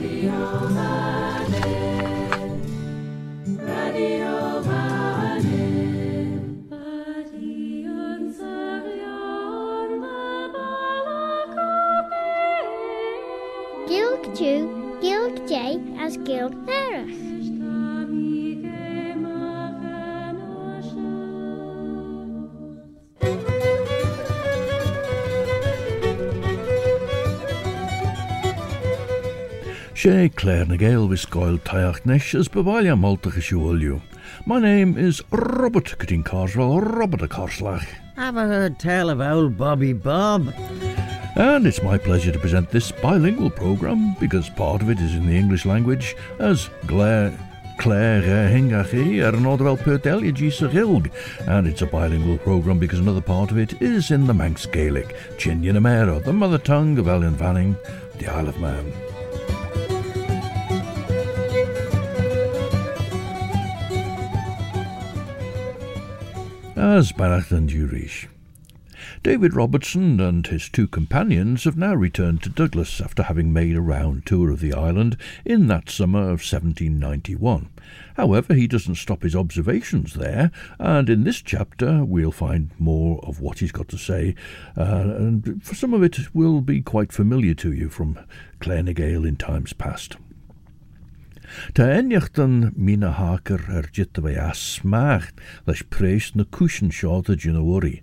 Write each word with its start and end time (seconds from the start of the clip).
the 0.00 0.30
Almighty. 0.30 1.27
Sé 29.98 30.30
Claare 30.30 30.68
ny 30.70 30.76
Gael 30.78 31.08
vis 31.10 31.24
scoil 31.26 31.56
taiach 31.66 32.04
neis 32.06 32.28
as 32.38 32.46
bevalia 32.46 32.94
maltacha 32.94 33.42
siúliú. 33.42 33.96
My 34.46 34.60
name 34.60 34.96
is 34.96 35.24
Robert 35.32 35.98
Corteen 35.98 36.22
Carswell, 36.22 36.80
Robert 36.80 37.22
a 37.22 37.26
Carslach. 37.26 37.84
Have 38.14 38.36
I 38.36 38.46
heard 38.46 38.78
tell 38.78 39.10
of 39.10 39.20
old 39.20 39.58
Bobby 39.58 39.92
Bob? 39.92 40.54
And 41.34 41.66
it's 41.66 41.82
my 41.82 41.98
pleasure 41.98 42.30
to 42.30 42.38
present 42.38 42.70
this 42.70 42.92
bilingual 42.92 43.50
programme 43.50 44.14
because 44.20 44.48
part 44.50 44.82
of 44.82 44.88
it 44.88 45.00
is 45.00 45.16
in 45.16 45.26
the 45.26 45.36
English 45.36 45.66
language 45.66 46.14
as 46.38 46.70
Claire 46.86 47.36
Claire 47.78 48.22
Hingachi 48.22 49.20
er 49.26 49.32
Nordwell 49.32 49.78
Pertelia 49.78 50.32
G 50.32 50.46
Rilg, 50.46 51.10
and 51.48 51.66
it's 51.66 51.82
a 51.82 51.86
bilingual 51.86 52.38
programme 52.38 52.78
because 52.78 53.00
another 53.00 53.20
part 53.20 53.50
of 53.50 53.58
it 53.58 53.82
is 53.82 54.12
in 54.12 54.28
the 54.28 54.34
Manx 54.34 54.64
Gaelic, 54.64 55.16
Chinyanamera, 55.38 56.22
the 56.24 56.32
mother 56.32 56.58
tongue 56.58 56.96
of 56.98 57.06
Ellan 57.06 57.34
Vannin, 57.34 57.76
the 58.18 58.28
Isle 58.28 58.48
of 58.50 58.60
Man. 58.60 59.07
As 66.88 67.12
Barach 67.12 67.52
and. 67.52 68.28
David 69.22 69.54
Robertson 69.54 70.20
and 70.20 70.46
his 70.46 70.70
two 70.70 70.88
companions 70.88 71.64
have 71.64 71.76
now 71.76 71.94
returned 71.94 72.42
to 72.42 72.48
Douglas 72.48 73.00
after 73.00 73.24
having 73.24 73.52
made 73.52 73.76
a 73.76 73.82
round 73.82 74.24
tour 74.24 74.50
of 74.50 74.60
the 74.60 74.72
island 74.72 75.18
in 75.44 75.66
that 75.66 75.90
summer 75.90 76.22
of 76.22 76.40
1791. 76.40 77.68
However, 78.16 78.54
he 78.54 78.66
doesn't 78.66 78.94
stop 78.94 79.22
his 79.22 79.36
observations 79.36 80.14
there, 80.14 80.50
and 80.78 81.10
in 81.10 81.24
this 81.24 81.42
chapter 81.42 82.04
we'll 82.06 82.32
find 82.32 82.70
more 82.78 83.20
of 83.22 83.38
what 83.38 83.58
he's 83.58 83.72
got 83.72 83.88
to 83.88 83.98
say, 83.98 84.34
uh, 84.76 84.82
and 84.82 85.62
for 85.62 85.74
some 85.74 85.92
of 85.92 86.02
it 86.02 86.34
will 86.34 86.62
be 86.62 86.80
quite 86.80 87.12
familiar 87.12 87.54
to 87.54 87.70
you 87.70 87.90
from 87.90 88.18
Clare 88.60 88.78
in 88.78 89.36
times 89.36 89.74
past. 89.74 90.16
Tá 91.74 91.84
einneachtan 91.84 92.72
mína 92.80 93.10
hácar 93.12 93.60
ar 93.68 93.86
jitta 93.92 94.22
bheith 94.24 94.40
as 94.40 94.60
smacht 94.76 95.36
leis 95.66 95.82
prééis 95.84 96.30
na 96.34 96.46
cúsin 96.48 96.88
seáta 96.88 97.36
dúnahí. 97.36 98.00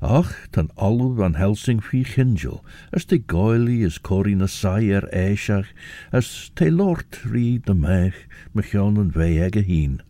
Ach 0.00 0.32
tan 0.50 0.70
alú 0.80 1.20
an 1.20 1.36
Helsing 1.36 1.82
fi 1.84 2.02
chingel, 2.04 2.64
as 2.90 3.04
te 3.04 3.18
gáilí 3.18 3.84
is 3.84 4.00
choí 4.00 4.34
na 4.34 4.48
saí 4.48 4.90
ar 4.96 5.04
éiseach, 5.12 5.68
as 6.10 6.50
te 6.56 6.70
lort 6.70 7.20
rí 7.28 7.60
na 7.68 7.74
meich 7.74 8.24
me 8.54 8.62
chean 8.62 8.96
an 8.96 9.12
bheith 9.12 9.44
ag 9.44 9.60
a 9.60 9.62
hín. 9.62 10.00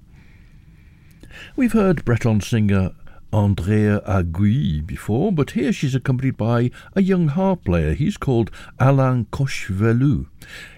We've 1.56 1.74
heard 1.74 2.04
Breton 2.04 2.40
singer 2.40 2.94
Andrea 3.32 3.98
Ar 4.06 4.22
Gouilh 4.22 4.86
before, 4.86 5.32
but 5.32 5.52
here 5.52 5.72
she's 5.72 5.94
accompanied 5.94 6.36
by 6.36 6.70
a 6.94 7.02
young 7.02 7.28
harp 7.28 7.64
player. 7.64 7.94
He's 7.94 8.16
called 8.16 8.50
Alan 8.78 9.26
Cochevelou, 9.32 10.26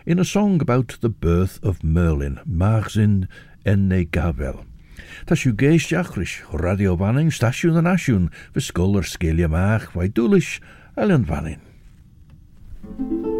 in 0.06 0.18
a 0.18 0.24
song 0.24 0.60
about 0.60 0.96
the 1.00 1.08
birth 1.08 1.58
of 1.62 1.82
Merlin, 1.82 2.40
Marzin 2.48 3.28
en 3.66 3.90
he 3.90 4.04
gavel. 4.04 4.64
Tá 5.26 5.34
siú 5.34 5.54
ris 6.16 6.42
Radio 6.52 6.96
Vannin 6.96 7.30
stasiún 7.30 7.76
an 7.76 7.86
asisiún 7.86 8.30
fi 8.52 8.60
scolar 8.60 9.02
scélia 9.02 9.48
meach 9.48 10.60
Ellan 10.96 11.24
Vannin. 11.24 13.33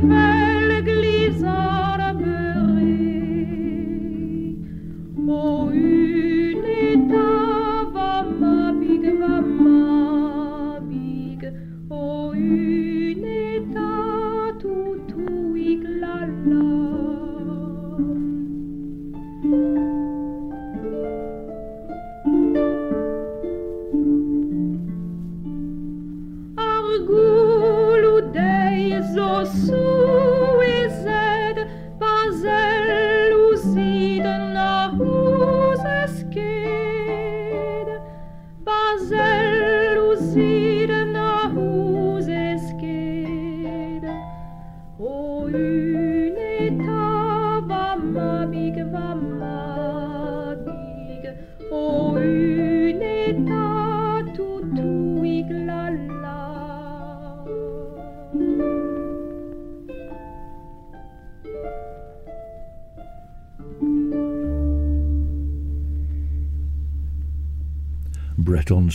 goodbye. 0.00 0.27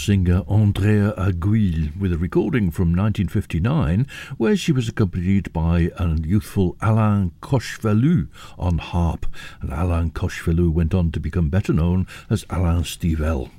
Singer 0.03 0.43
Andrea 0.49 1.13
Ar 1.13 1.31
Gouilh 1.31 1.95
with 1.97 2.11
a 2.11 2.17
recording 2.17 2.71
from 2.71 2.89
1959 2.89 4.05
where 4.35 4.57
she 4.57 4.73
was 4.73 4.89
accompanied 4.89 5.53
by 5.53 5.91
a 5.97 6.19
youthful 6.19 6.75
Alan 6.81 7.31
Cochevelou 7.41 8.27
on 8.59 8.79
harp, 8.79 9.25
and 9.61 9.71
Alan 9.71 10.11
Cochevelou 10.11 10.73
went 10.73 10.93
on 10.93 11.13
to 11.13 11.21
become 11.21 11.47
better 11.47 11.71
known 11.71 12.05
as 12.29 12.45
Alan 12.49 12.83
Stivell. 12.83 13.49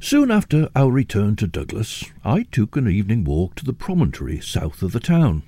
Soon 0.00 0.30
after 0.30 0.70
our 0.74 0.90
return 0.90 1.36
to 1.36 1.46
Douglas, 1.46 2.02
I 2.24 2.44
took 2.44 2.76
an 2.76 2.88
evening 2.88 3.24
walk 3.24 3.56
to 3.56 3.64
the 3.66 3.74
promontory 3.74 4.40
south 4.40 4.82
of 4.82 4.92
the 4.92 5.00
town. 5.00 5.42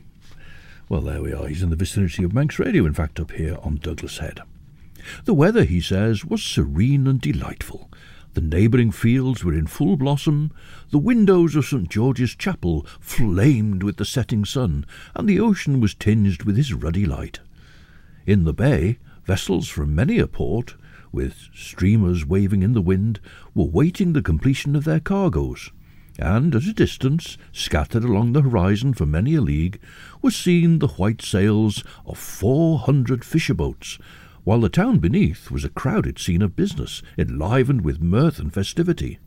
Well, 0.90 1.00
there 1.00 1.23
we 1.23 1.32
are. 1.32 1.47
He's 1.47 1.62
in 1.62 1.70
the 1.70 1.76
vicinity 1.76 2.25
of 2.25 2.35
Manx 2.35 2.58
Radio, 2.58 2.85
in 2.85 2.93
fact, 2.93 3.19
up 3.19 3.31
here 3.31 3.56
on 3.62 3.76
Douglas 3.76 4.19
Head. 4.19 4.43
The 5.25 5.32
weather, 5.32 5.64
he 5.64 5.81
says, 5.81 6.26
was 6.26 6.43
serene 6.43 7.06
and 7.06 7.23
delightful. 7.23 7.88
The 8.34 8.40
neighbouring 8.40 8.90
fields 8.90 9.44
were 9.44 9.54
in 9.54 9.69
full 9.69 9.96
blossom, 9.96 10.50
the 10.90 10.98
windows 10.98 11.54
of 11.54 11.66
St 11.66 11.88
George's 11.88 12.34
Chapel 12.34 12.84
flamed 12.98 13.84
with 13.84 13.96
the 13.96 14.04
setting 14.04 14.44
sun, 14.44 14.84
and 15.14 15.28
the 15.28 15.38
ocean 15.38 15.78
was 15.78 15.94
tinged 15.94 16.42
with 16.42 16.56
his 16.56 16.75
ruddy 16.75 17.06
light. 17.06 17.38
In 18.26 18.42
the 18.42 18.52
bay, 18.52 18.98
vessels 19.25 19.69
from 19.69 19.94
many 19.94 20.19
a 20.19 20.26
port, 20.26 20.75
with 21.12 21.48
streamers 21.54 22.26
waving 22.26 22.64
in 22.64 22.72
the 22.72 22.82
wind, 22.82 23.20
were 23.54 23.66
waiting 23.66 24.14
the 24.14 24.22
completion 24.22 24.75
of 24.75 24.82
their 24.82 24.98
cargoes, 24.98 25.70
and 26.19 26.56
at 26.56 26.64
a 26.64 26.72
distance, 26.72 27.38
scattered 27.52 28.02
along 28.02 28.32
the 28.32 28.42
horizon 28.42 28.94
for 28.94 29.06
many 29.06 29.37
a 29.37 29.40
league, 29.40 29.78
were 30.22 30.32
seen 30.32 30.80
the 30.80 30.88
white 30.88 31.22
sails 31.22 31.84
of 32.04 32.19
four 32.19 32.80
hundred 32.80 33.25
fisher 33.25 33.54
boats, 33.54 33.96
while 34.44 34.61
the 34.61 34.69
town 34.69 34.99
beneath 34.99 35.50
was 35.50 35.64
a 35.64 35.70
crowded 35.70 36.19
scene 36.19 36.43
of 36.43 36.55
business, 36.55 37.02
enlivened 37.19 37.81
with 37.81 38.00
mirth 38.00 38.38
and 38.38 38.52
festivity. 38.52 39.19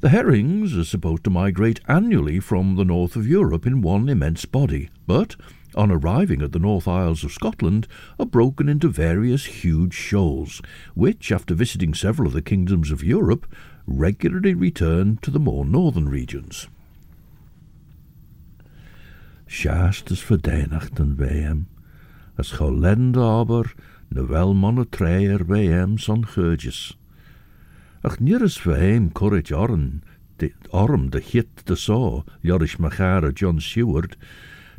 The 0.00 0.10
herrings 0.10 0.76
are 0.76 0.84
supposed 0.84 1.24
to 1.24 1.30
migrate 1.30 1.80
annually 1.88 2.40
from 2.40 2.76
the 2.76 2.84
north 2.84 3.16
of 3.16 3.26
Europe 3.26 3.66
in 3.66 3.80
one 3.80 4.08
immense 4.08 4.44
body, 4.44 4.90
but, 5.06 5.36
on 5.74 5.90
arriving 5.90 6.42
at 6.42 6.52
the 6.52 6.58
North 6.58 6.86
Isles 6.86 7.24
of 7.24 7.32
Scotland, 7.32 7.86
are 8.18 8.26
broken 8.26 8.68
into 8.68 8.88
various 8.88 9.46
huge 9.46 9.94
shoals, 9.94 10.60
which, 10.94 11.32
after 11.32 11.54
visiting 11.54 11.94
several 11.94 12.28
of 12.28 12.34
the 12.34 12.42
kingdoms 12.42 12.90
of 12.90 13.02
Europe, 13.02 13.46
regularly 13.86 14.54
return 14.54 15.18
to 15.22 15.30
the 15.30 15.40
more 15.40 15.64
northern 15.64 16.08
regions. 16.08 16.68
Schaast 19.46 20.10
is 20.10 20.20
verdedigd 20.20 21.16
bij 21.16 21.64
as 22.36 22.52
cholende 22.52 23.20
aber 23.20 23.74
na 24.08 24.26
wel 24.26 24.54
manne 24.54 24.86
treier 24.88 25.44
bij 25.46 25.66
hem 25.66 25.98
son 25.98 26.26
geurtjes. 26.26 26.98
Ach 28.02 28.18
nierus 28.20 28.60
voor 28.60 28.76
hem 28.76 29.12
corrige 29.12 29.54
arm, 29.54 30.02
de 30.36 30.52
arm 30.70 31.10
de 31.10 31.22
hit 31.24 31.66
de 31.66 31.74
so, 31.74 32.24
jorish 32.40 32.76
machare 32.76 33.32
John 33.32 33.58
Seward, 33.58 34.16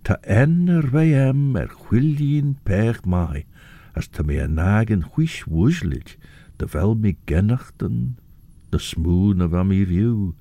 ta 0.01 0.19
enner 0.21 0.89
bij 0.89 1.09
hem 1.09 1.55
er 1.55 1.69
chwilien 1.69 2.57
pech 2.63 3.05
mai, 3.05 3.45
as 3.93 4.07
ta 4.07 4.23
me 4.23 4.47
nagen 4.47 5.05
huish 5.15 5.43
wuzlig, 5.49 6.17
de 6.55 6.67
wel 6.71 6.95
me 6.95 7.15
gennachten, 7.25 8.17
de 8.69 8.79
smoon 8.79 9.41
of 9.41 9.53
am 9.53 9.69
view, 9.69 10.31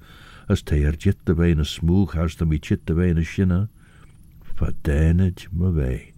as 0.47 0.63
te 0.63 0.77
er 0.85 0.97
jitte 0.97 1.35
bij 1.35 1.51
een 1.51 1.65
smoog, 1.65 2.17
as 2.17 2.35
ta 2.35 2.45
me 2.45 2.59
chitte 2.61 2.95
bij 2.95 3.11
een 3.11 3.25
shinne, 3.25 3.69
verdenig 4.55 5.49
me 5.53 5.73
wij. 5.73 6.14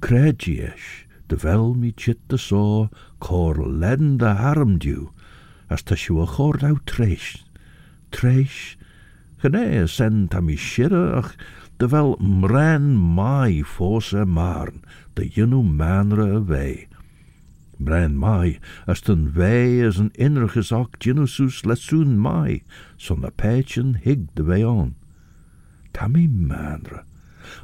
Credieis, 0.00 1.04
de 1.28 1.36
vel 1.36 1.74
mi 1.74 1.92
chit 1.92 2.18
de 2.28 2.38
so, 2.38 2.88
cor 3.20 3.56
len 3.56 4.16
de 4.16 4.34
harmdew, 4.34 5.10
as 5.68 5.82
ta 5.82 5.94
siw 5.94 6.22
a 6.22 6.26
chord 6.26 6.64
aw 6.64 6.78
treis. 6.88 7.44
Treis, 8.10 8.76
gynne 9.42 9.86
sen 9.86 10.26
ta 10.32 10.40
mi 10.40 10.56
shirre 10.56 11.04
ach, 11.20 11.34
de 11.78 11.86
vel 11.86 12.16
mren 12.20 12.96
mai 12.96 13.62
marn, 14.26 14.82
de 15.14 15.28
jynnu 15.28 15.62
manre 15.62 16.26
a 16.36 16.40
vei. 16.40 16.88
Mren 17.78 18.16
mai, 18.16 18.58
as 18.86 19.00
ten 19.00 19.28
vei 19.28 19.80
as 19.86 19.98
een 19.98 20.10
innerges 20.16 20.72
ak 20.72 20.98
jynnusus 20.98 21.64
lesoen 21.64 22.18
mai, 22.18 22.62
son 22.96 23.20
de 23.20 23.30
pechen 23.30 23.94
hig 23.94 24.26
de 24.34 24.42
vei 24.42 24.64
on. 24.64 24.94
Ta 25.92 26.08
mi 26.08 26.26
manre, 26.26 27.04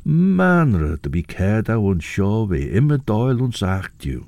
manre 0.04 0.96
to 1.02 1.10
be 1.10 1.22
cared 1.22 1.68
a 1.68 1.78
an 1.78 2.00
seo 2.00 2.46
bhé 2.46 2.62
imime 2.72 2.98
dáil 3.04 3.42
ons 3.42 3.62
achtiú. 3.62 4.24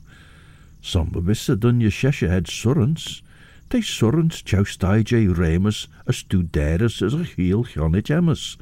Som 0.80 1.10
be 1.10 1.20
wisse 1.20 1.58
dun 1.58 1.80
je 1.80 1.90
sese 1.90 2.28
het 2.28 2.46
surrens, 2.46 3.22
Te 3.70 3.82
surrens 3.82 4.42
tjoustaide 4.42 5.28
remus 5.36 5.88
a 6.06 6.12
studéris 6.12 7.02
as 7.02 7.12
a 7.12 7.24
chiel 7.24 7.64
chonit 7.64 8.08
emmes. 8.08 8.56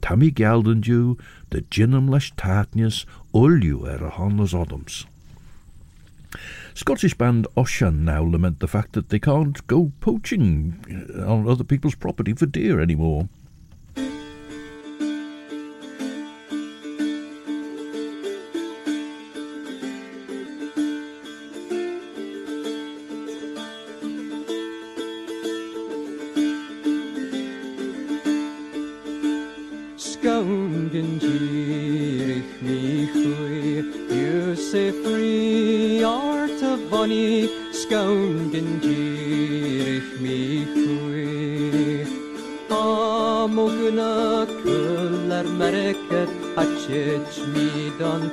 Tammy 0.00 0.30
gelden 0.30 0.82
you, 0.86 1.18
de 1.50 1.60
ginnum 1.60 2.08
leis 2.08 2.32
ulju 3.34 3.86
er 3.86 4.06
a 4.06 4.10
honnes 4.10 4.54
odoms. 4.54 5.04
Scottish 6.72 7.12
band 7.12 7.46
Ossian 7.58 8.04
now 8.06 8.22
lament 8.22 8.60
the 8.60 8.68
fact 8.68 8.94
that 8.94 9.10
they 9.10 9.18
can't 9.18 9.66
go 9.66 9.92
poaching 10.00 10.82
on 11.26 11.46
other 11.46 11.64
people's 11.64 11.94
property 11.94 12.32
for 12.32 12.46
deer 12.46 12.80
anymore. 12.80 13.28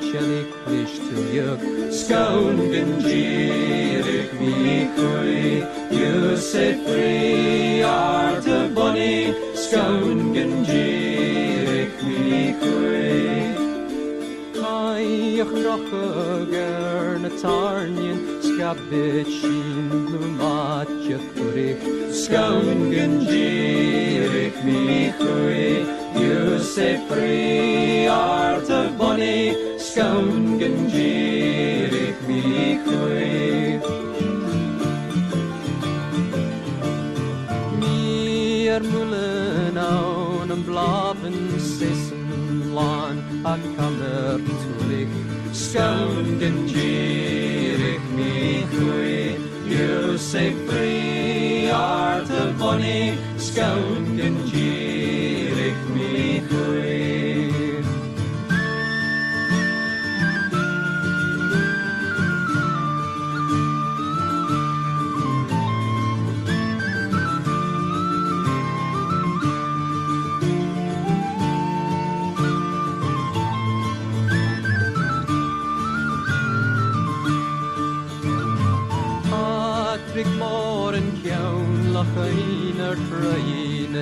Çelikleştir 0.01 1.91
Skaundin 1.91 2.99
cirik 2.99 4.33
mi 4.39 4.89
kui 4.95 5.63
You 5.91 6.37
set 6.37 6.77
free 6.87 7.83
are 7.83 8.41
the 8.41 8.75
bunny 8.75 9.33
Skaundin 9.55 10.65
cirik 10.65 12.03
mi 12.03 12.55
kui 12.59 13.55
Ai 14.63 15.41
ach 15.41 15.53
rocha 15.65 16.05
gern 16.51 17.23
skabecin 18.55 20.07
lumacja 20.11 21.19
kurych, 21.35 21.83
skaungen 22.11 23.19
dzirych 23.27 24.63
mi 24.63 25.11
kury, 25.19 25.83
juse 26.15 26.99
pri 27.09 28.07
arte 28.07 28.89
boni, 28.97 29.51
skaungen 29.77 30.87
dzirych 30.87 32.19
mi 32.27 32.79
kury. 32.85 33.79
Mir 37.79 38.81
mullen 38.83 39.77
aunen 39.77 40.63
blaben 40.63 41.59
sissen 41.59 42.71
lan, 42.71 43.19
a 43.43 43.59
kammer 43.75 44.39
tulich, 44.63 45.11
skaungen 45.51 46.67
dzirych 46.67 47.64
me 48.15 48.65
cui, 48.71 49.37
you 49.65 50.17
say 50.17 50.53
free 50.67 51.69
art 51.69 52.27
the 52.27 52.53
bonny 52.57 53.17
scout 53.37 54.07
gee. 54.47 54.84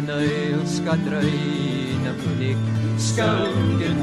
Toneel 0.07 0.67
skadryne 0.67 2.11
blik 2.19 2.57
Skouden 2.97 3.99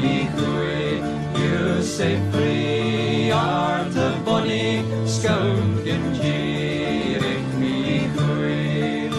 me 0.00 0.28
goe 0.36 0.96
You 1.36 1.82
say 1.82 2.16
free 2.32 3.30
art 3.30 3.94
of 3.96 4.24
bonnie 4.24 4.82
Skouden 5.04 6.04
gierig 6.16 7.44
me 7.60 8.08
goe 8.16 9.10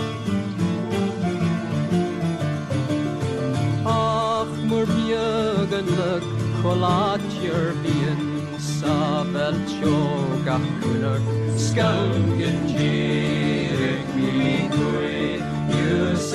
Ach 3.86 4.54
moer 4.66 4.86
bjeugenlik 4.86 6.26
Golaat 6.64 7.22
your 7.44 7.74
bien 7.84 8.20
Sabel 8.58 9.54
tjog 9.70 10.48
af 10.48 10.66
kunnok 10.82 11.24
Skouden 11.58 12.58
gierig 12.68 12.85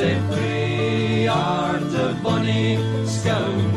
You 0.01 0.07
sé 0.07 0.17
frí 0.31 1.27
art 1.29 1.95
a 1.95 2.15
bunny 2.23 2.79
Scan 3.05 3.70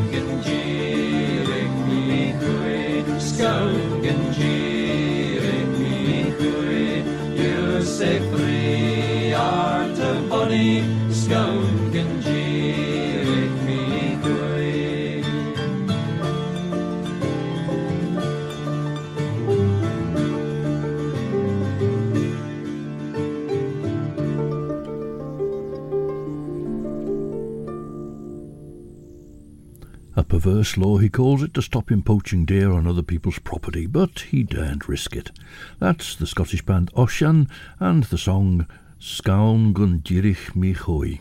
perverse 30.33 30.77
law, 30.77 30.97
he 30.97 31.09
calls 31.09 31.43
it, 31.43 31.53
to 31.53 31.61
stop 31.61 31.91
him 31.91 32.01
poaching 32.01 32.43
deer 32.43 32.71
on 32.71 32.87
other 32.87 33.03
people's 33.03 33.37
property, 33.37 33.85
but 33.85 34.21
he 34.31 34.41
daren't 34.41 34.87
risk 34.87 35.15
it. 35.15 35.29
That's 35.77 36.15
the 36.15 36.25
Scottish 36.25 36.65
band 36.65 36.91
Oshan 36.93 37.47
and 37.79 38.05
the 38.05 38.17
song 38.17 38.65
Skaun 38.99 39.73
gun 39.73 39.99
dirich 39.99 40.55
mi 40.55 40.71
hoi. 40.71 41.19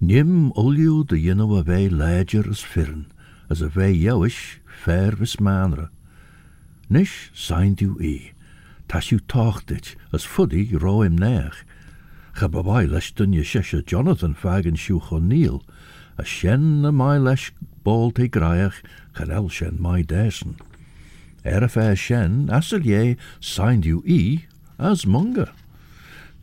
Nim 0.00 0.50
olju 0.52 1.06
de 1.06 1.16
jinno 1.16 1.58
a 1.58 1.62
vei 1.62 1.90
lager 1.90 2.48
as 2.48 2.62
firn, 2.62 3.12
as 3.50 3.60
a 3.60 3.68
vei 3.68 3.92
jouish 3.92 4.58
fair 4.82 5.10
vis 5.10 5.38
manre. 5.38 5.90
Nish 6.88 7.30
signed 7.34 7.82
you 7.82 8.00
e, 8.00 8.32
tas 8.88 9.12
it, 9.12 9.94
as 10.10 10.24
fuddy 10.24 10.74
ro 10.80 11.02
him 11.02 11.18
neach. 11.18 11.64
Chababai 12.36 12.90
lesh 12.90 13.14
dun 13.14 13.34
je 13.34 13.82
Jonathan 13.82 14.34
fagen 14.34 14.74
shuch 14.74 15.12
O'Neill, 15.12 15.62
a 16.20 16.24
shen 16.24 16.82
na 16.82 16.90
my 16.90 17.16
lesh 17.16 17.50
ball 17.82 18.10
te 18.10 18.28
graiach, 18.28 18.82
chanel 19.16 19.48
shen 19.48 19.80
my 19.80 20.02
desen. 20.02 20.60
Er 21.46 21.66
shen, 21.96 22.50
asel 22.50 22.84
ye, 22.84 23.16
signed 23.40 23.86
you 23.86 24.02
e, 24.04 24.44
as 24.78 25.06
munga. 25.06 25.50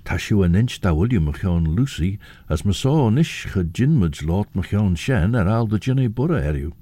Tashu 0.04 0.44
an 0.44 0.56
inch 0.56 0.82
da 0.82 0.94
will 0.94 1.14
you 1.14 1.22
machon 1.22 1.76
Lucy, 1.76 2.18
as 2.50 2.66
ma 2.66 2.72
saw 2.72 3.12
nish 3.12 3.46
cha 3.54 3.62
jinmuds 3.62 4.26
lot 4.26 4.52
machon 4.56 4.98
shen 4.98 5.36
er 5.36 5.48
al 5.48 5.68
de 5.68 5.78
jinne 5.78 6.10
burra 6.10 6.42
eriu. 6.42 6.74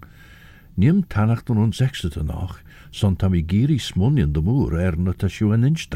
Nim 0.77 1.03
tanacht 1.03 1.49
an 1.49 1.57
ons 1.57 1.81
exeter 1.81 2.23
noch, 2.23 2.61
son 2.91 3.17
tam 3.17 3.35
i 3.35 3.41
de 3.41 4.41
moor 4.41 4.73
er 4.79 4.95
na 4.95 5.11
tashu 5.11 5.53
an 5.53 5.65
inch. 5.65 5.89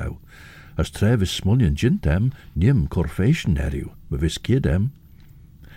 As 0.77 0.91
trevis 0.91 1.31
smunion 1.39 1.75
jintem, 1.75 2.33
nim 2.57 2.87
corfation 2.87 3.55
eriu, 3.55 3.91
ma 4.09 4.17
vis 4.17 4.37
kidem. 4.37 4.91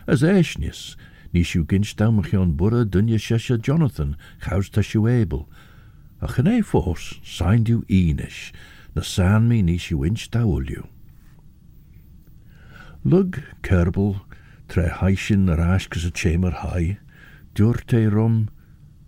As 0.09 0.23
eishnis, 0.23 0.97
nishu 1.33 1.67
ginch 1.67 1.97
dau 1.97 2.11
machon 2.11 2.57
burra 2.57 2.85
dunye 2.85 3.17
shesha 3.17 3.61
Jonathan, 3.61 4.17
chaus 4.43 4.69
tashu 4.69 5.11
able. 5.11 5.49
A 6.21 6.29
chane 6.29 6.63
force, 6.63 7.19
signed 7.25 7.69
you 7.69 7.83
enish, 7.83 8.53
na 8.95 9.03
san 9.03 9.49
mi 9.49 9.63
nishu 9.63 10.07
inch 10.07 10.31
dau. 10.31 10.61
Lug 13.05 13.43
kerbel, 13.63 14.21
tre 14.69 14.89
haishin 14.89 15.47
rashkas 15.47 16.07
a 16.07 16.11
chamber 16.11 16.51
high, 16.51 16.99
durte 17.55 18.13
rum, 18.13 18.49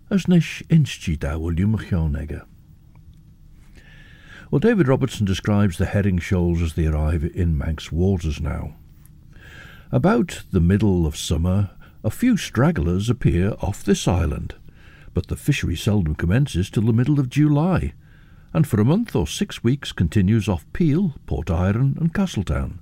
as 0.09 0.27
nish 0.27 0.61
inchi 0.69 1.15
da 1.15 1.37
will 1.37 1.59
you. 1.59 1.77
Well, 4.51 4.59
David 4.59 4.87
Robertson 4.87 5.25
describes 5.25 5.77
the 5.77 5.85
herring 5.85 6.19
shoals 6.19 6.61
as 6.61 6.73
they 6.73 6.85
arrive 6.85 7.23
in 7.23 7.57
Manx 7.57 7.91
waters 7.91 8.39
now. 8.39 8.75
About 9.91 10.43
the 10.51 10.59
middle 10.59 11.07
of 11.07 11.17
summer, 11.17 11.71
a 12.05 12.11
few 12.11 12.37
stragglers 12.37 13.09
appear 13.09 13.55
off 13.61 13.83
this 13.83 14.07
island, 14.07 14.53
but 15.15 15.25
the 15.25 15.35
fishery 15.35 15.75
seldom 15.75 16.13
commences 16.13 16.69
till 16.69 16.83
the 16.83 16.93
middle 16.93 17.19
of 17.19 17.31
July, 17.31 17.93
and 18.53 18.67
for 18.67 18.79
a 18.79 18.85
month 18.85 19.15
or 19.15 19.25
six 19.25 19.63
weeks 19.63 19.91
continues 19.91 20.47
off 20.47 20.71
Peel, 20.71 21.15
Port 21.25 21.49
Erin, 21.49 21.97
and 21.99 22.13
Castletown. 22.13 22.79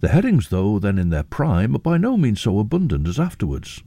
The 0.00 0.08
herrings, 0.08 0.48
though 0.48 0.80
then 0.80 0.98
in 0.98 1.10
their 1.10 1.22
prime, 1.22 1.76
are 1.76 1.78
by 1.78 1.98
no 1.98 2.16
means 2.16 2.40
so 2.40 2.58
abundant 2.58 3.06
as 3.06 3.20
afterwards. 3.20 3.84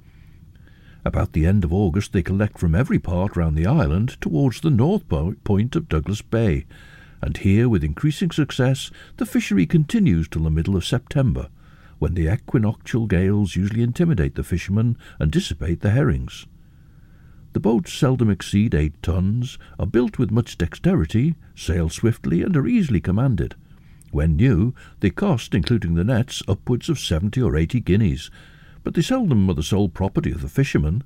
About 1.04 1.34
the 1.34 1.46
end 1.46 1.66
of 1.66 1.74
August 1.74 2.14
they 2.14 2.24
collect 2.24 2.58
from 2.58 2.74
every 2.74 2.98
part 2.98 3.36
round 3.36 3.58
the 3.58 3.68
island 3.68 4.16
towards 4.22 4.62
the 4.62 4.70
north 4.70 5.04
point 5.44 5.76
of 5.76 5.90
Douglas 5.90 6.22
Bay, 6.22 6.66
and 7.22 7.36
here, 7.36 7.68
with 7.68 7.84
increasing 7.84 8.32
success, 8.32 8.90
the 9.18 9.26
fishery 9.26 9.66
continues 9.66 10.30
till 10.30 10.44
the 10.44 10.50
middle 10.50 10.78
of 10.78 10.86
September, 10.86 11.50
when 12.00 12.16
the 12.16 12.28
equinoctial 12.28 13.06
gales 13.06 13.56
usually 13.56 13.84
intimidate 13.84 14.36
the 14.36 14.44
fishermen 14.44 14.98
and 15.20 15.32
dissipate 15.32 15.82
the 15.82 15.92
herrings. 15.92 16.48
The 17.54 17.60
boats 17.60 17.94
seldom 17.94 18.30
exceed 18.30 18.74
eight 18.74 19.02
tons, 19.02 19.58
are 19.78 19.86
built 19.86 20.18
with 20.18 20.32
much 20.32 20.58
dexterity, 20.58 21.36
sail 21.56 21.90
swiftly, 21.90 22.42
and 22.42 22.56
are 22.56 22.68
easily 22.68 23.02
commanded. 23.02 23.56
When 24.12 24.36
new, 24.36 24.74
they 25.02 25.10
cost, 25.10 25.54
including 25.54 25.96
the 25.96 26.04
nets, 26.04 26.42
upwards 26.48 26.90
of 26.90 27.00
seventy 27.00 27.42
or 27.42 27.56
eighty 27.56 27.80
guineas, 27.80 28.32
but 28.84 28.94
they 28.94 29.02
seldom 29.02 29.50
are 29.50 29.54
the 29.54 29.64
sole 29.64 29.90
property 29.90 30.32
of 30.32 30.42
the 30.42 30.50
fishermen. 30.50 31.04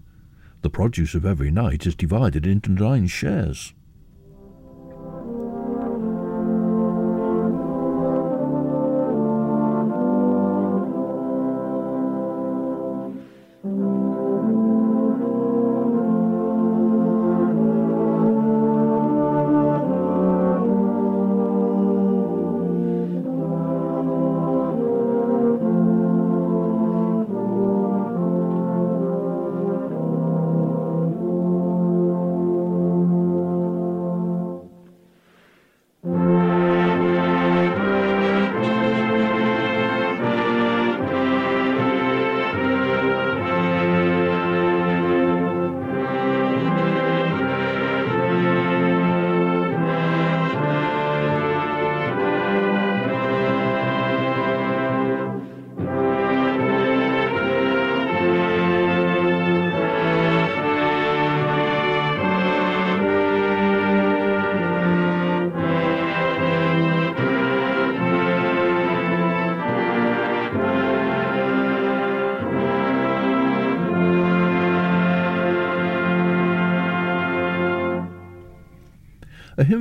The 0.61 0.69
produce 0.69 1.15
of 1.15 1.25
every 1.25 1.51
night 1.51 1.85
is 1.85 1.95
divided 1.95 2.45
into 2.45 2.71
nine 2.71 3.07
shares. 3.07 3.73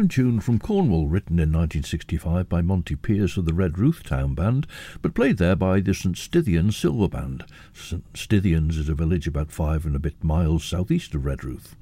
Hymn 0.02 0.08
tune 0.08 0.40
from 0.40 0.58
Cornwall 0.58 1.06
written 1.06 1.38
in 1.38 1.52
1965 1.52 2.48
by 2.48 2.60
Monty 2.60 2.96
Pierce 2.96 3.36
of 3.36 3.44
the 3.44 3.52
Redruth 3.52 4.02
Town 4.02 4.34
Band, 4.34 4.66
but 5.00 5.14
played 5.14 5.38
there 5.38 5.54
by 5.54 5.78
the 5.78 5.94
St 5.94 6.16
Stithians 6.16 6.74
Silver 6.74 7.06
Band. 7.06 7.44
St 7.72 8.12
Stithians 8.12 8.76
is 8.78 8.88
a 8.88 8.94
village 8.94 9.28
about 9.28 9.52
five 9.52 9.86
and 9.86 9.94
a 9.94 10.00
bit 10.00 10.24
miles 10.24 10.64
southeast 10.64 11.14
of 11.14 11.22
Redruth. 11.22 11.76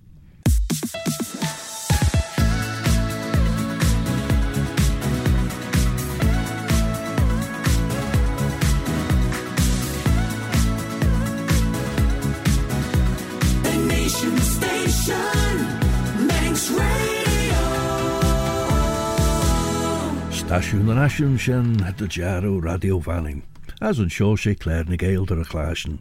Stasiwn 20.50 20.88
yn 20.90 20.98
asiwn 20.98 21.36
sien 21.38 21.66
dy 21.94 22.06
jaro 22.10 22.56
radio 22.58 22.96
fanning, 22.98 23.44
as 23.78 24.00
yn 24.02 24.08
sio 24.10 24.32
sé 24.34 24.56
Claare 24.58 24.90
ny 24.90 24.96
Gael 24.98 25.22
dyr 25.30 25.44
y 25.44 25.46
clasyn. 25.46 26.00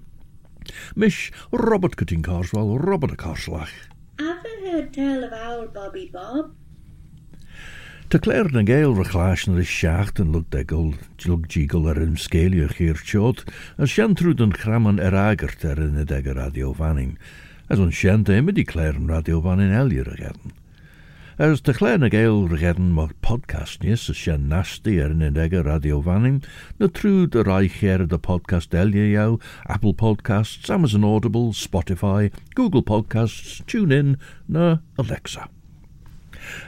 Mish 0.98 1.28
Robert 1.54 1.94
Corteen 2.00 2.24
Carswell, 2.26 2.72
Robert 2.82 3.14
a 3.14 3.18
Carslach. 3.22 3.70
Haven't 4.18 4.66
heard 4.66 4.90
tell 4.96 5.28
of 5.28 5.36
owl 5.38 5.68
Bobby 5.76 6.10
Bob. 6.10 6.56
Tá 8.10 8.18
léir 8.26 8.50
na 8.50 8.64
ggéal 8.66 8.98
ra 8.98 9.06
chláisna 9.06 9.62
is 9.62 9.70
seaach 9.70 10.18
an 10.18 10.34
lu 10.34 10.42
degil 10.50 10.96
lug 11.28 11.46
ddígal 11.46 11.86
ar 11.94 12.02
an 12.02 12.18
scéile 12.18 12.72
chéir 12.74 12.98
teod, 13.06 13.46
a 13.78 13.86
seantrúd 13.86 14.42
an 14.42 14.58
chraman 14.58 14.98
ar 14.98 15.14
agart 15.28 15.62
ar 15.62 15.78
in 15.78 16.02
ag 16.02 16.26
a 16.26 16.34
radiofanning, 16.42 17.20
as 17.70 17.78
an 17.78 17.94
seanta 17.94 18.42
imidí 18.42 18.66
léir 18.66 18.98
an 18.98 19.14
radiofannin 19.14 19.78
eir 19.78 20.10
a 20.10 20.18
gadan. 20.18 20.58
As 21.40 21.62
de 21.62 21.72
léir 21.72 22.02
na 22.02 22.10
ggéal 22.12 22.50
regadan 22.52 22.92
mar 22.92 23.14
podcastníos 23.24 24.10
a 24.12 24.14
sé 24.14 24.34
nastí 24.36 24.98
ar 25.00 25.12
in 25.16 25.38
ag 25.40 25.54
a 25.54 25.64
radiofanning, 25.64 26.44
na 26.78 26.88
trúd 26.88 27.34
a 27.34 27.46
raichéir 27.48 28.06
de 28.10 28.18
podcast 28.20 28.76
eile 28.76 29.06
jou, 29.14 29.40
Apple 29.66 29.94
Podcasts, 29.94 30.70
Amazon 30.70 31.06
Audible, 31.06 31.54
Spotify, 31.54 32.30
Google 32.56 32.84
Podcasts, 32.84 33.64
TuneIn, 33.64 34.18
na 34.50 34.80
Alexa. 34.98 35.48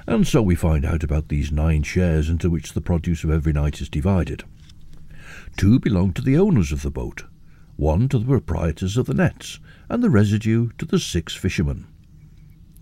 And 0.07 0.25
so 0.25 0.41
we 0.41 0.55
find 0.55 0.85
out 0.85 1.03
about 1.03 1.27
these 1.27 1.51
nine 1.51 1.83
shares 1.83 2.29
into 2.29 2.49
which 2.49 2.71
the 2.71 2.79
produce 2.79 3.25
of 3.25 3.29
every 3.29 3.51
night 3.51 3.81
is 3.81 3.89
divided. 3.89 4.45
Two 5.57 5.81
belong 5.81 6.13
to 6.13 6.21
the 6.21 6.37
owners 6.37 6.71
of 6.71 6.81
the 6.81 6.89
boat, 6.89 7.25
one 7.75 8.07
to 8.07 8.17
the 8.17 8.25
proprietors 8.25 8.95
of 8.95 9.07
the 9.07 9.13
nets, 9.13 9.59
and 9.89 10.01
the 10.01 10.09
residue 10.09 10.69
to 10.77 10.85
the 10.85 10.97
six 10.97 11.35
fishermen. 11.35 11.90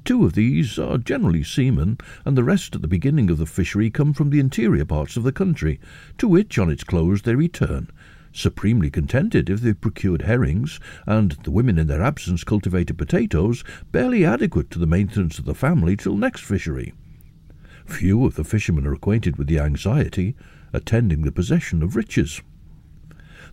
Two 0.05 0.25
of 0.25 0.33
these 0.33 0.79
are 0.79 0.97
generally 0.97 1.43
seamen, 1.43 1.97
and 2.25 2.37
the 2.37 2.43
rest 2.43 2.75
at 2.75 2.81
the 2.81 2.87
beginning 2.87 3.29
of 3.29 3.37
the 3.37 3.45
fishery 3.45 3.89
come 3.89 4.13
from 4.13 4.29
the 4.29 4.39
interior 4.39 4.85
parts 4.85 5.17
of 5.17 5.23
the 5.23 5.31
country, 5.31 5.79
to 6.17 6.27
which 6.27 6.57
on 6.57 6.69
its 6.69 6.83
close 6.83 7.21
they 7.21 7.35
return, 7.35 7.89
supremely 8.31 8.89
contented 8.89 9.49
if 9.49 9.61
they've 9.61 9.81
procured 9.81 10.23
herrings, 10.23 10.79
and 11.05 11.33
the 11.43 11.51
women 11.51 11.77
in 11.77 11.87
their 11.87 12.01
absence 12.01 12.43
cultivated 12.43 12.97
potatoes, 12.97 13.63
barely 13.91 14.25
adequate 14.25 14.71
to 14.71 14.79
the 14.79 14.87
maintenance 14.87 15.37
of 15.37 15.45
the 15.45 15.53
family 15.53 15.95
till 15.95 16.17
next 16.17 16.41
fishery. 16.43 16.93
Few 17.85 18.25
of 18.25 18.35
the 18.35 18.43
fishermen 18.43 18.85
are 18.87 18.93
acquainted 18.93 19.37
with 19.37 19.47
the 19.47 19.59
anxiety 19.59 20.35
attending 20.73 21.21
the 21.21 21.31
possession 21.31 21.81
of 21.81 21.95
riches. 21.95 22.41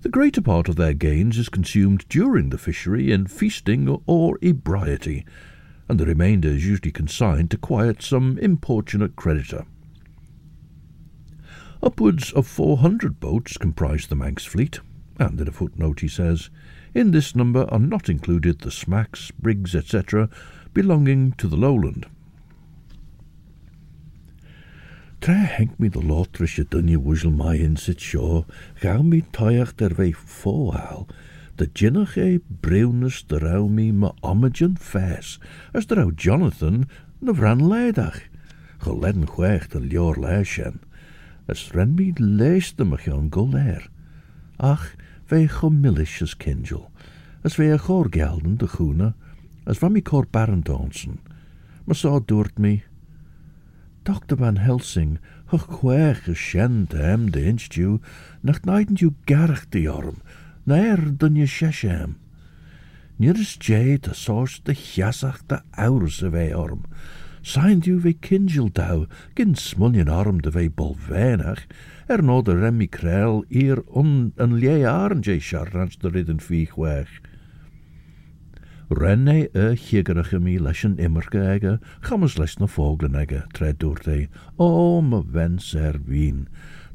The 0.02 0.10
greater 0.10 0.42
part 0.42 0.68
of 0.68 0.76
their 0.76 0.92
gains 0.92 1.38
is 1.38 1.48
consumed 1.48 2.04
during 2.08 2.50
the 2.50 2.58
fishery 2.58 3.10
in 3.10 3.26
feasting 3.26 3.88
or 4.06 4.38
ebriety, 4.42 5.24
and 5.88 6.00
the 6.00 6.06
remainder 6.06 6.48
is 6.48 6.66
usually 6.66 6.90
consigned 6.90 7.50
to 7.50 7.56
quiet 7.56 8.02
some 8.02 8.38
importunate 8.38 9.16
creditor. 9.16 9.64
Upwards 11.82 12.32
of 12.32 12.46
400 12.46 13.20
boats 13.20 13.56
comprise 13.56 14.06
the 14.06 14.16
Manx 14.16 14.44
fleet, 14.44 14.80
and 15.18 15.40
in 15.40 15.48
a 15.48 15.52
footnote 15.52 16.00
he 16.00 16.08
says, 16.08 16.50
In 16.94 17.10
this 17.10 17.36
number 17.36 17.66
are 17.70 17.78
not 17.78 18.08
included 18.08 18.60
the 18.60 18.70
smacks, 18.70 19.30
brigs, 19.30 19.74
etc., 19.74 20.28
belonging 20.74 21.32
to 21.32 21.48
the 21.48 21.56
lowland. 21.56 22.06
Tre 25.20 25.34
henk 25.34 25.78
mi 25.78 25.88
de 25.88 25.98
lotrische 25.98 26.64
dunje 26.64 26.96
woesel 26.96 27.34
mai 27.34 27.54
in 27.54 27.76
sit 27.76 28.00
show, 28.00 28.44
gauw 28.80 29.02
mi 29.02 29.22
toiach 29.22 29.76
der 29.76 29.94
wei 29.96 30.12
fóhaal, 30.12 31.08
de 31.56 31.68
jinnach 31.72 32.16
e 32.16 32.40
breunis 32.60 33.24
de 33.26 33.38
rauw 33.38 33.68
mi 33.68 33.92
ma 33.92 34.12
omagen 34.20 34.76
fes, 34.78 35.38
as 35.72 35.86
de 35.86 35.94
rauw 35.94 36.12
Jonathan 36.16 36.84
na 37.18 37.34
vran 37.34 37.68
leidach, 37.68 38.20
geledden 38.78 39.28
chwecht 39.28 39.72
de 39.72 39.80
lior 39.80 40.18
leisjen, 40.20 40.80
as 41.48 41.70
ren 41.72 41.94
mi 41.94 42.12
leeste 42.16 42.84
me 42.84 42.96
gaan 42.96 43.28
goler. 43.30 43.88
Ach, 44.56 44.94
wij 45.26 45.48
gomillish 45.48 46.22
as 46.22 46.36
kindjel, 46.36 46.90
as 47.42 47.56
wij 47.56 47.72
a 47.72 47.78
chor 47.78 48.06
gelden 48.10 48.56
de 48.56 48.66
groene, 48.66 49.14
as 49.64 49.78
van 49.78 49.92
mi 49.92 50.02
kor 50.02 50.26
barendonsen, 50.30 51.18
maar 51.84 51.96
zo 51.96 52.22
doort 52.24 52.58
mi, 52.58 52.82
Dr. 54.06 54.36
Van 54.36 54.56
Helsing, 54.56 55.18
her 55.50 55.58
chwech 55.58 56.28
is 56.28 56.38
shen 56.38 56.86
te 56.86 56.96
hem 56.96 57.30
de 57.30 57.42
instju, 57.44 57.98
nach 58.40 58.62
naiden 58.62 58.94
ju 58.94 59.10
garach 59.24 59.68
de 59.68 59.92
orm, 59.92 60.20
nair 60.66 60.98
dunne 61.16 61.46
shesham. 61.46 62.16
Nirs 63.18 63.56
jay 63.58 63.98
de 63.98 64.14
source 64.14 64.60
de 64.64 64.74
chasach 64.74 65.40
de 65.46 65.62
ours 65.70 66.22
arm, 66.22 66.84
Zijn 67.40 67.82
u 67.86 68.00
we 68.00 68.12
kinjil 68.12 68.68
dau, 68.72 69.06
gin 69.34 70.08
arm 70.08 70.42
de 70.42 70.50
wij 70.50 70.70
bolvenach, 70.70 71.66
er 72.06 72.22
no 72.22 72.42
de 72.42 72.58
remi 72.58 72.88
krel 72.88 73.44
eer 73.48 73.82
un 73.94 74.32
een 74.36 74.58
lee 74.58 74.88
arn 74.88 75.20
jay 75.20 75.40
charrans 75.40 75.98
de 75.98 76.08
ridden 76.08 76.40
fiech 76.40 76.74
weg. 76.74 77.20
Renne 78.88 79.48
e 79.52 79.76
chigerige 79.76 80.40
mi 80.40 80.60
leschen 80.60 80.98
immerke 80.98 81.40
ege, 81.52 81.80
gammers 82.00 82.36
les 82.36 82.56
na 82.56 82.66
vogelen 82.66 83.14
ege, 83.14 83.44
tre 83.52 83.74
doorte, 83.76 84.28
o 84.56 85.00
me 85.00 85.22
wens 85.30 85.74
er. 85.74 86.00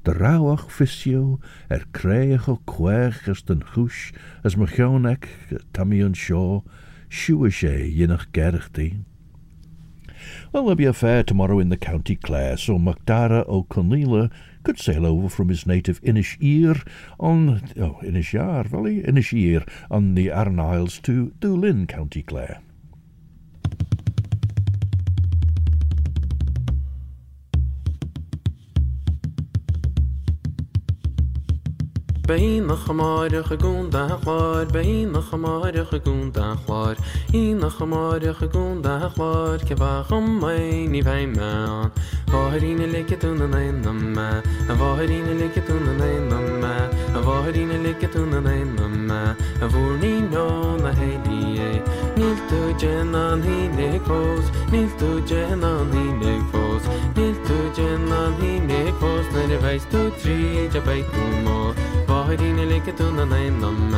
De 0.03 0.13
fisio, 0.69 1.39
er 1.69 1.85
créach 1.93 2.47
o 2.49 2.59
quech 2.65 3.27
as 3.29 3.43
den 3.43 3.61
as 4.43 4.57
ma 4.57 4.65
cheonec, 4.65 5.27
tamí 5.73 6.03
an 6.03 6.13
seo, 6.13 6.63
gerachtaí. 8.33 9.03
Well, 10.51 10.63
there'll 10.63 10.75
be 10.75 10.85
a 10.85 10.93
fair 10.93 11.23
tomorrow 11.23 11.59
in 11.59 11.69
the 11.69 11.77
County 11.77 12.15
Clare, 12.15 12.57
so 12.57 12.77
Macdara 12.77 13.47
O'Conneilla 13.47 14.31
could 14.63 14.79
sail 14.79 15.05
over 15.05 15.29
from 15.29 15.49
his 15.49 15.65
native 15.65 16.01
Inisheer 16.01 16.85
on 17.19 17.61
oh 17.79 17.99
Inishear 18.03 18.65
Valley, 18.67 19.01
Inisheer 19.01 19.67
on 19.89 20.15
the 20.15 20.31
Arn 20.31 20.59
Isles 20.59 20.99
to 21.03 21.33
Doolin, 21.39 21.87
County 21.87 22.23
Clare. 22.23 22.61
بين 32.31 32.75
خمار 32.75 33.41
خجون 33.41 33.89
ده 33.89 34.07
خار 34.07 34.65
بين 34.65 35.21
خمار 35.21 35.83
خجون 35.83 36.29
ده 36.29 36.55
خار 36.67 36.95
این 37.31 37.69
خمار 37.69 38.33
خجون 38.33 38.81
ده 38.81 39.09
خار 39.09 39.57
که 39.57 39.75
با 39.75 40.03
خمینی 40.03 41.01
فیمان 41.01 41.91
واهرین 42.33 42.81
لکتون 42.81 43.55
نینم 43.55 44.41
واهرین 44.79 45.25
لکتون 45.25 46.01
نینم 46.01 46.89
واهرین 47.25 47.71
لکتون 47.71 48.47
نینم 48.47 49.35
وورنی 49.61 50.21
نو 50.21 50.77
نهیدیه 50.77 51.83
نیل 52.17 52.37
تو 52.49 52.71
جنان 52.77 53.43
هی 53.43 53.67
نکوز 53.67 54.45
نیل 54.71 54.89
تو 54.99 55.19
جنان 55.19 55.93
هی 55.93 56.11
نکوز 56.11 56.81
نیل 57.17 57.35
تو 57.47 57.81
جنان 57.81 58.33
هی 58.41 58.59
نکوز 58.59 59.25
نرویز 59.35 59.85
تو 59.91 60.09
تری 60.09 60.69
جبای 60.73 61.03
تو 61.03 61.21
مو 61.45 61.73
Níl 62.11 62.27
tú 62.27 62.51
gen 62.51 62.59
an 62.59 62.71
hí 62.71 62.85
cós, 62.85 62.97
Níl 62.97 62.97
tú 62.97 63.13
gen 63.15 63.31
an 63.31 63.95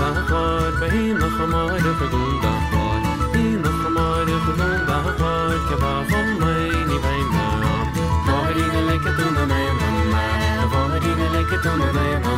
a 0.07 0.12
gún 0.12 0.25
dachláir 0.29 0.75
be 0.81 0.87
hí 0.90 1.03
nach 1.14 1.35
chamáide 1.37 1.90
a 1.90 2.07
gún 2.12 2.35
dachláir 2.42 3.03
Í 3.35 3.47
nach 3.62 3.79
chamáide 3.83 4.35
a 4.37 4.53
gún 4.59 4.75
dachláir 4.88 5.61
ce 5.69 5.77
bh 5.83 6.03
chum 6.11 6.29
mé 6.40 6.55
ní 6.88 6.97
bhaim 7.05 7.29
me 7.35 7.47
Báirína 8.27 8.81
leicetúna 8.88 9.45
mé 9.51 9.62
me 9.81 10.27
a 10.62 10.66
bháirína 10.73 11.27
leicetúna 11.35 11.88
mé 11.97 12.07
me 12.25 12.37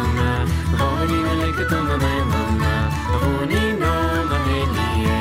bháirína 0.78 1.32
leicetúna 1.40 1.96
mé 2.04 2.12
me 2.30 2.74
a 3.14 3.16
bhní 3.22 3.64
ná 3.82 3.94
na 4.30 4.38
héí 4.46 5.16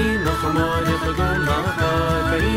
Í 0.00 0.06
nach 0.24 0.38
chamáide 0.42 0.94
a 1.08 1.12
gún 1.18 1.38
dachláir 1.48 2.24
be 2.30 2.56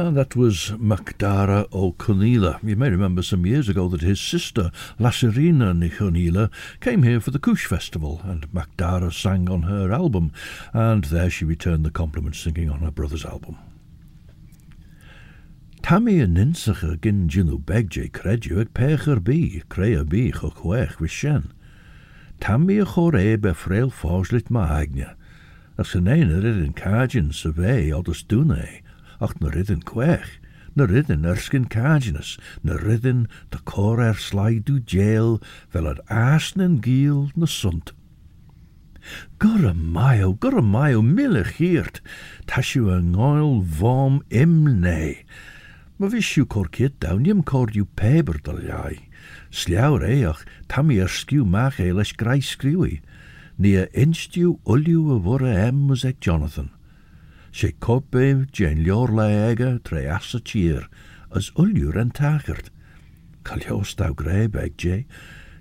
And 0.00 0.16
that 0.16 0.34
was 0.34 0.72
Macdara 0.78 1.68
o 1.72 1.94
You 2.62 2.76
may 2.76 2.88
remember 2.88 3.20
some 3.20 3.44
years 3.44 3.68
ago 3.68 3.86
that 3.88 4.00
his 4.00 4.18
sister, 4.18 4.72
Lasairfhíona 4.98 5.76
ni 5.76 6.48
came 6.80 7.02
here 7.02 7.20
for 7.20 7.30
the 7.30 7.38
Cooish 7.38 7.66
Festival, 7.66 8.22
and 8.24 8.50
Macdara 8.50 9.12
sang 9.12 9.50
on 9.50 9.64
her 9.64 9.92
album, 9.92 10.32
and 10.72 11.04
there 11.04 11.28
she 11.28 11.44
returned 11.44 11.84
the 11.84 11.90
compliment 11.90 12.34
singing 12.34 12.70
on 12.70 12.78
her 12.80 12.90
brother's 12.90 13.26
album. 13.26 13.58
Tammy 15.82 16.20
yn 16.20 16.32
ninsach 16.32 16.82
a 16.82 16.96
gyn 16.96 17.28
gynw 17.28 17.62
begje 17.62 18.10
credu 18.10 18.58
ag 18.58 18.72
pech 18.72 19.04
bi, 19.22 19.60
creu 19.68 20.00
a 20.00 20.04
bi 20.06 20.30
cho 20.30 20.48
chwech 20.48 20.96
wishen. 20.96 21.52
Tammy 22.40 22.78
a 22.78 22.86
chor 22.86 23.14
eb 23.16 23.44
a 23.44 23.52
ffrail 23.52 23.92
ffoslit 23.92 24.48
ma 24.48 24.64
agnia, 24.80 25.14
ach 25.76 25.92
sy'n 25.92 26.08
ein 26.08 26.32
yr 26.32 26.48
ydyn 26.54 26.72
cajin 26.72 27.34
sy 27.36 27.52
fe 27.52 28.80
ach 29.20 29.36
na 29.40 29.52
rydyn 29.54 29.84
chwech, 29.86 30.40
na 30.74 30.86
rydyn 30.90 31.28
ersgyn 31.28 31.68
cajinas, 31.68 32.36
na 32.62 32.76
rydyn 32.80 33.26
da 33.50 33.60
cor 33.64 34.00
er 34.00 34.18
slaidw 34.18 34.80
jail 34.82 35.38
fel 35.68 35.88
ad 35.90 36.02
asn 36.08 36.64
yn 36.66 36.76
gil 36.84 37.28
na 37.36 37.46
sunt. 37.46 37.92
Gyrra 39.40 39.72
maio, 39.72 40.34
gyrra 40.42 40.62
maio, 40.62 41.00
mille 41.02 41.44
chiert, 41.56 42.02
tasiw 42.46 42.90
yng 42.96 43.14
ngoel 43.14 43.62
vom 43.64 44.20
imne, 44.28 45.24
Ma 46.00 46.08
visju 46.08 46.46
korkiet 46.48 46.94
dawn 47.04 47.26
jem 47.28 47.42
kordiw 47.44 47.84
peber 47.92 48.38
dal 48.40 48.62
iai. 48.64 49.02
Sliawr 49.52 50.00
each, 50.08 50.46
tam 50.64 50.88
i 50.88 50.96
ersgiw 50.96 51.44
mach 51.44 51.76
e 51.76 51.90
leis 51.92 52.14
grai 52.16 52.38
sgriwi. 52.40 53.02
Ni 53.60 53.74
a 53.76 53.84
instiw 53.92 54.54
uliw 54.64 55.12
a 55.12 55.18
vore 55.20 55.52
em 55.52 55.88
was 55.92 56.06
eg 56.08 56.16
Jonathan. 56.24 56.70
Se 57.52 57.72
cobe 57.72 58.46
geinlior 58.52 59.10
la 59.10 59.26
ega 59.50 59.80
as 60.08 60.34
a 60.34 60.40
tír, 60.40 60.86
as 61.32 61.50
ulliur 61.56 61.96
an 61.96 62.10
tagart. 62.10 62.70
Calios 63.42 63.96
dau 63.96 64.14
greb 64.14 64.54
eg 64.54 64.76
je, 64.76 65.04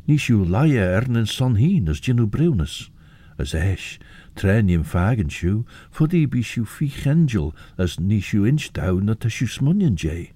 ni 0.07 0.17
siw 0.17 0.45
laia 0.45 1.01
son 1.27 1.55
hin 1.55 1.89
as 1.89 1.99
ginu. 1.99 2.29
As 3.39 3.53
eish, 3.53 3.97
tre 4.35 4.61
nim 4.61 4.83
fagin 4.83 5.29
siw, 5.29 5.65
fod 5.91 6.13
fi 6.67 6.89
chengel 6.89 7.55
as 7.77 7.99
ni 7.99 8.21
siw 8.21 8.45
inch 8.45 8.71
dau 8.73 8.99
na 8.99 9.13
ta 9.13 9.29
je. 9.95 10.31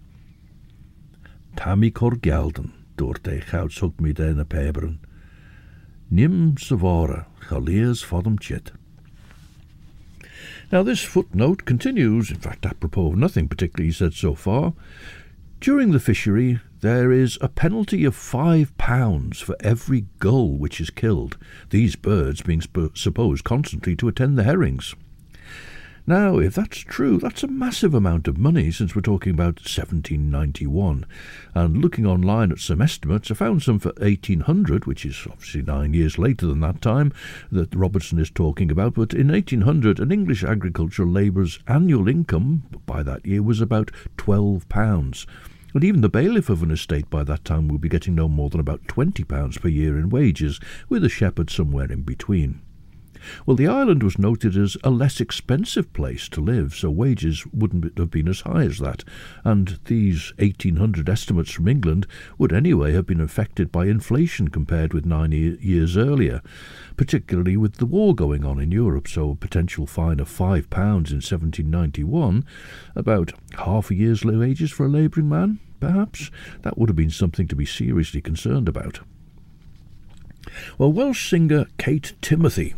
Tami 1.55 1.93
cor 1.93 2.15
gelden, 2.15 2.71
dwr 2.97 3.21
de 3.21 3.41
chawd 3.41 3.71
sug 3.71 4.01
mi 4.01 4.11
de 4.13 4.33
na 4.33 4.43
pebron. 4.43 4.97
Nim 6.09 6.55
savora, 6.57 7.27
chit. 8.39 8.71
Now, 10.73 10.81
this 10.81 11.03
footnote 11.03 11.65
continues, 11.65 12.31
in 12.31 12.37
fact, 12.37 12.65
apropos 12.65 13.09
of 13.09 13.15
nothing 13.15 13.47
particularly 13.47 13.91
said 13.91 14.15
so 14.15 14.33
far. 14.33 14.73
During 15.59 15.91
the 15.91 15.99
fishery, 15.99 16.61
there 16.81 17.11
is 17.11 17.37
a 17.41 17.47
penalty 17.47 18.05
of 18.05 18.15
five 18.15 18.75
pounds 18.79 19.39
for 19.39 19.55
every 19.59 20.07
gull 20.17 20.57
which 20.57 20.81
is 20.81 20.89
killed, 20.89 21.37
these 21.69 21.95
birds 21.95 22.41
being 22.41 22.59
sp- 22.65 22.97
supposed 22.97 23.43
constantly 23.43 23.95
to 23.97 24.07
attend 24.07 24.35
the 24.35 24.45
herrings. 24.45 24.95
Now, 26.05 26.37
if 26.37 26.55
that's 26.55 26.79
true, 26.79 27.17
that's 27.17 27.43
a 27.43 27.47
massive 27.47 27.93
amount 27.93 28.27
of 28.27 28.37
money 28.37 28.71
since 28.71 28.93
we're 28.93 29.01
talking 29.01 29.31
about 29.31 29.61
1791. 29.61 31.05
And 31.55 31.77
looking 31.77 32.05
online 32.05 32.51
at 32.51 32.59
some 32.59 32.81
estimates, 32.81 33.31
I 33.31 33.35
found 33.35 33.63
some 33.63 33.79
for 33.79 33.93
1800, 33.99 34.85
which 34.85 35.05
is 35.05 35.25
obviously 35.31 35.61
nine 35.61 35.93
years 35.93 36.17
later 36.17 36.45
than 36.45 36.59
that 36.59 36.81
time 36.81 37.13
that 37.53 37.73
Robertson 37.73 38.19
is 38.19 38.29
talking 38.29 38.69
about. 38.69 38.95
But 38.95 39.13
in 39.13 39.29
1800, 39.29 40.01
an 40.01 40.11
English 40.11 40.43
agricultural 40.43 41.07
labourer's 41.07 41.59
annual 41.69 42.09
income 42.09 42.63
by 42.85 43.01
that 43.01 43.25
year 43.25 43.41
was 43.41 43.61
about 43.61 43.89
£12. 44.17 45.25
And 45.73 45.85
even 45.85 46.01
the 46.01 46.09
bailiff 46.09 46.49
of 46.49 46.61
an 46.63 46.71
estate 46.71 47.09
by 47.09 47.23
that 47.23 47.45
time 47.45 47.69
would 47.69 47.79
be 47.79 47.87
getting 47.87 48.13
no 48.13 48.27
more 48.27 48.49
than 48.49 48.59
about 48.59 48.83
£20 48.87 49.61
per 49.61 49.69
year 49.69 49.97
in 49.97 50.09
wages, 50.09 50.59
with 50.89 51.05
a 51.05 51.09
shepherd 51.09 51.49
somewhere 51.49 51.89
in 51.89 52.01
between. 52.01 52.61
Well, 53.45 53.55
the 53.55 53.67
island 53.67 54.03
was 54.03 54.19
noted 54.19 54.55
as 54.57 54.77
a 54.83 54.89
less 54.89 55.19
expensive 55.19 55.91
place 55.93 56.27
to 56.29 56.41
live, 56.41 56.75
so 56.75 56.89
wages 56.89 57.45
wouldn't 57.53 57.97
have 57.97 58.11
been 58.11 58.27
as 58.27 58.41
high 58.41 58.63
as 58.63 58.79
that, 58.79 59.03
and 59.43 59.79
these 59.85 60.33
1800 60.39 61.09
estimates 61.09 61.51
from 61.51 61.67
England 61.67 62.07
would 62.37 62.53
anyway 62.53 62.93
have 62.93 63.05
been 63.05 63.21
affected 63.21 63.71
by 63.71 63.85
inflation 63.85 64.47
compared 64.47 64.93
with 64.93 65.05
nine 65.05 65.33
e- 65.33 65.57
years 65.61 65.97
earlier, 65.97 66.41
particularly 66.97 67.57
with 67.57 67.75
the 67.75 67.85
war 67.85 68.13
going 68.15 68.45
on 68.45 68.59
in 68.59 68.71
Europe, 68.71 69.07
so 69.07 69.31
a 69.31 69.35
potential 69.35 69.85
fine 69.85 70.19
of 70.19 70.29
£5 70.29 70.63
in 70.73 71.21
1791, 71.21 72.45
about 72.95 73.33
half 73.59 73.91
a 73.91 73.95
year's 73.95 74.25
low 74.25 74.39
wages 74.39 74.71
for 74.71 74.85
a 74.85 74.89
labouring 74.89 75.29
man, 75.29 75.59
perhaps, 75.79 76.29
that 76.61 76.77
would 76.77 76.89
have 76.89 76.95
been 76.95 77.09
something 77.09 77.47
to 77.47 77.55
be 77.55 77.65
seriously 77.65 78.21
concerned 78.21 78.67
about. 78.67 78.99
Well, 80.77 80.91
Welsh 80.91 81.29
singer 81.29 81.67
Cate 81.77 82.13
Timothy 82.21 82.75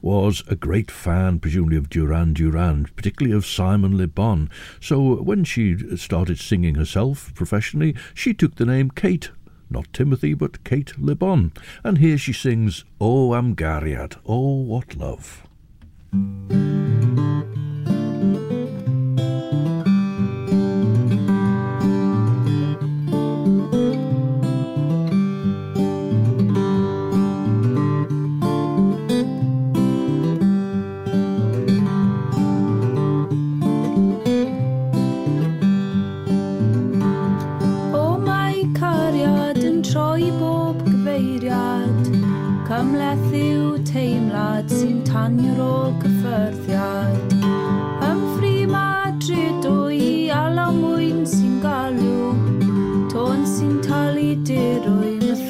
was 0.00 0.42
a 0.48 0.56
great 0.56 0.90
fan, 0.90 1.38
presumably 1.38 1.76
of 1.76 1.90
Duran 1.90 2.32
Duran, 2.32 2.86
particularly 2.96 3.36
of 3.36 3.46
Simon 3.46 3.96
Le 3.96 4.06
Bon. 4.06 4.48
So 4.80 5.16
when 5.16 5.44
she 5.44 5.96
started 5.96 6.38
singing 6.38 6.76
herself 6.76 7.34
professionally, 7.34 7.94
she 8.14 8.34
took 8.34 8.56
the 8.56 8.66
name 8.66 8.90
Cate. 8.90 9.30
Not 9.70 9.92
Timothy, 9.92 10.34
but 10.34 10.64
Cate 10.64 10.98
Le 10.98 11.14
Bon. 11.14 11.52
And 11.82 11.98
here 11.98 12.18
she 12.18 12.32
sings, 12.32 12.84
Oh, 13.00 13.34
am 13.34 13.54
gariad, 13.54 14.16
oh, 14.26 14.62
what 14.62 14.94
love. 14.96 15.46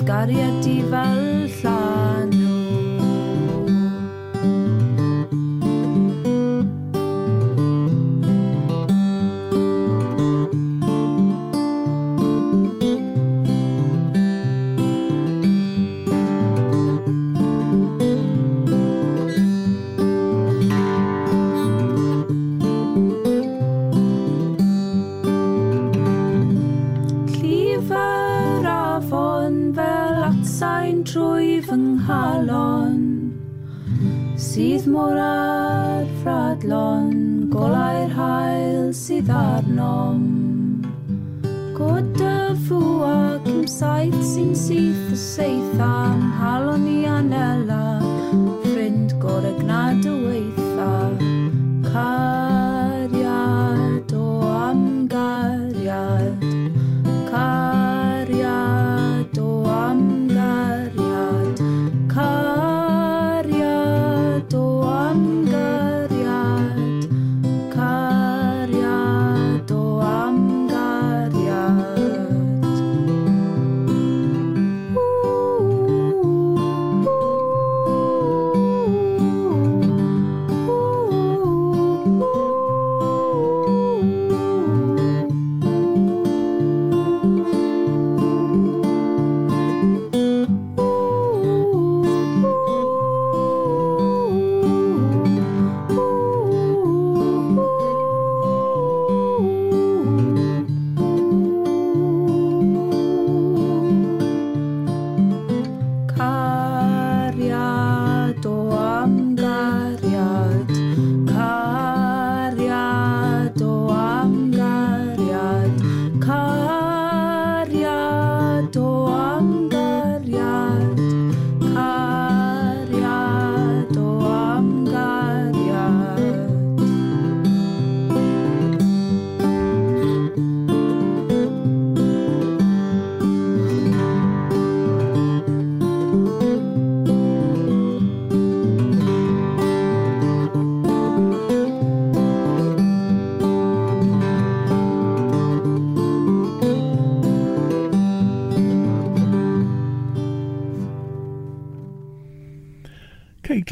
Dirwy 0.03 0.33
mythgariad 0.33 0.67
i 0.67 1.22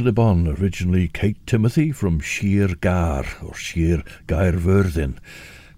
Le 0.01 0.13
Bon, 0.13 0.49
originally 0.49 1.09
Cate 1.09 1.37
Timothy 1.47 1.93
from 1.93 2.21
Sir 2.21 2.69
Gâr, 2.69 3.27
or 3.47 3.55
Sir 3.55 4.03
Gaerfyrddin. 4.27 5.19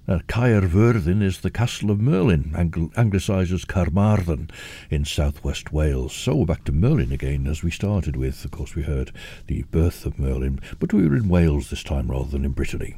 Now, 0.06 0.18
Caerfyrddin 0.28 1.20
is 1.22 1.40
the 1.40 1.50
castle 1.50 1.90
of 1.90 2.00
Merlin, 2.00 2.52
Angl- 2.54 2.96
anglicised 2.96 3.66
Carmarthen 3.66 4.48
in 4.90 5.04
southwest 5.04 5.72
Wales. 5.72 6.12
So 6.12 6.36
we're 6.36 6.46
back 6.46 6.64
to 6.64 6.72
Merlin 6.72 7.10
again, 7.10 7.48
as 7.48 7.64
we 7.64 7.72
started 7.72 8.14
with. 8.14 8.44
Of 8.44 8.52
course, 8.52 8.76
we 8.76 8.82
heard 8.82 9.10
the 9.48 9.64
birth 9.72 10.06
of 10.06 10.20
Merlin, 10.20 10.60
but 10.78 10.92
we 10.92 11.08
were 11.08 11.16
in 11.16 11.28
Wales 11.28 11.70
this 11.70 11.82
time 11.82 12.08
rather 12.08 12.30
than 12.30 12.44
in 12.44 12.52
Brittany. 12.52 12.94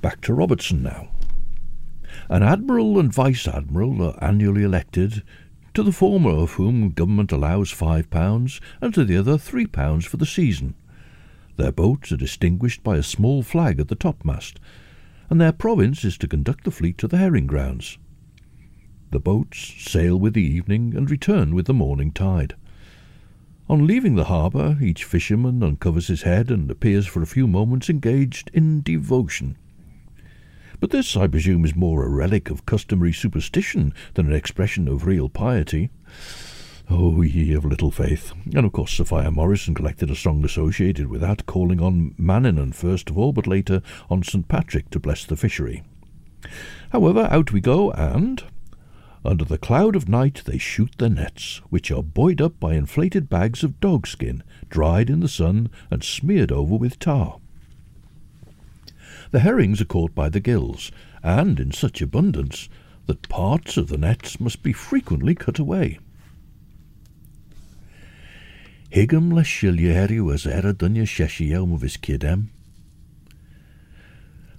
Back 0.00 0.20
to 0.22 0.34
Robertson 0.34 0.82
now. 0.82 1.10
An 2.28 2.42
admiral 2.42 2.98
and 2.98 3.12
vice 3.12 3.46
admiral 3.46 4.02
are 4.02 4.18
annually 4.22 4.64
elected, 4.64 5.22
to 5.74 5.82
the 5.82 5.92
former 5.92 6.30
of 6.30 6.52
whom 6.52 6.90
government 6.90 7.32
allows 7.32 7.72
£5 7.72 8.60
and 8.80 8.94
to 8.94 9.04
the 9.04 9.16
other 9.16 9.36
£3 9.36 10.06
for 10.06 10.16
the 10.16 10.26
season. 10.26 10.74
Their 11.56 11.72
boats 11.72 12.12
are 12.12 12.16
distinguished 12.16 12.82
by 12.82 12.96
a 12.96 13.02
small 13.02 13.42
flag 13.42 13.80
at 13.80 13.88
the 13.88 13.94
topmast, 13.94 14.58
and 15.30 15.40
their 15.40 15.52
province 15.52 16.04
is 16.04 16.18
to 16.18 16.28
conduct 16.28 16.64
the 16.64 16.70
fleet 16.70 16.98
to 16.98 17.08
the 17.08 17.18
herring 17.18 17.46
grounds. 17.46 17.98
The 19.10 19.20
boats 19.20 19.74
sail 19.78 20.18
with 20.18 20.34
the 20.34 20.42
evening 20.42 20.94
and 20.96 21.10
return 21.10 21.54
with 21.54 21.66
the 21.66 21.74
morning 21.74 22.12
tide. 22.12 22.54
On 23.68 23.86
leaving 23.86 24.16
the 24.16 24.24
harbour, 24.24 24.78
each 24.82 25.04
fisherman 25.04 25.62
uncovers 25.62 26.08
his 26.08 26.22
head 26.22 26.50
and 26.50 26.70
appears 26.70 27.06
for 27.06 27.22
a 27.22 27.26
few 27.26 27.46
moments 27.46 27.88
engaged 27.88 28.50
in 28.52 28.82
devotion. 28.82 29.56
But 30.82 30.90
this, 30.90 31.16
I 31.16 31.28
presume, 31.28 31.64
is 31.64 31.76
more 31.76 32.04
a 32.04 32.08
relic 32.08 32.50
of 32.50 32.66
customary 32.66 33.12
superstition 33.12 33.94
than 34.14 34.26
an 34.26 34.34
expression 34.34 34.88
of 34.88 35.06
real 35.06 35.28
piety. 35.28 35.90
Oh, 36.90 37.22
ye 37.22 37.52
of 37.52 37.64
little 37.64 37.92
faith. 37.92 38.32
And 38.52 38.66
of 38.66 38.72
course, 38.72 38.90
Sophia 38.90 39.30
Morrison 39.30 39.76
collected 39.76 40.10
a 40.10 40.16
song 40.16 40.44
associated 40.44 41.06
with 41.06 41.20
that, 41.20 41.46
calling 41.46 41.80
on 41.80 42.16
Manannan 42.18 42.74
first 42.74 43.08
of 43.08 43.16
all, 43.16 43.32
but 43.32 43.46
later 43.46 43.80
on 44.10 44.24
St. 44.24 44.48
Patrick 44.48 44.90
to 44.90 44.98
bless 44.98 45.24
the 45.24 45.36
fishery. 45.36 45.84
However, 46.90 47.28
out 47.30 47.52
we 47.52 47.60
go, 47.60 47.92
and 47.92 48.42
under 49.24 49.44
the 49.44 49.58
cloud 49.58 49.94
of 49.94 50.08
night 50.08 50.42
they 50.46 50.58
shoot 50.58 50.98
their 50.98 51.10
nets, 51.10 51.60
which 51.70 51.92
are 51.92 52.02
buoyed 52.02 52.40
up 52.40 52.58
by 52.58 52.74
inflated 52.74 53.30
bags 53.30 53.62
of 53.62 53.78
dogskin, 53.78 54.42
dried 54.68 55.10
in 55.10 55.20
the 55.20 55.28
sun 55.28 55.70
and 55.92 56.02
smeared 56.02 56.50
over 56.50 56.74
with 56.74 56.98
tar. 56.98 57.38
The 59.32 59.40
herrings 59.40 59.80
are 59.80 59.86
caught 59.86 60.14
by 60.14 60.28
the 60.28 60.40
gills, 60.40 60.92
and 61.22 61.58
in 61.58 61.72
such 61.72 62.02
abundance 62.02 62.68
that 63.06 63.30
parts 63.30 63.78
of 63.78 63.88
the 63.88 63.96
nets 63.96 64.38
must 64.38 64.62
be 64.62 64.74
frequently 64.74 65.34
cut 65.34 65.58
away. 65.58 65.98
Higam 68.92 69.32
le 69.32 69.42
shilieri 69.42 70.22
was 70.22 70.46
era 70.46 70.74
dunya 70.74 71.06
his 71.80 71.96
kidem. 71.96 72.48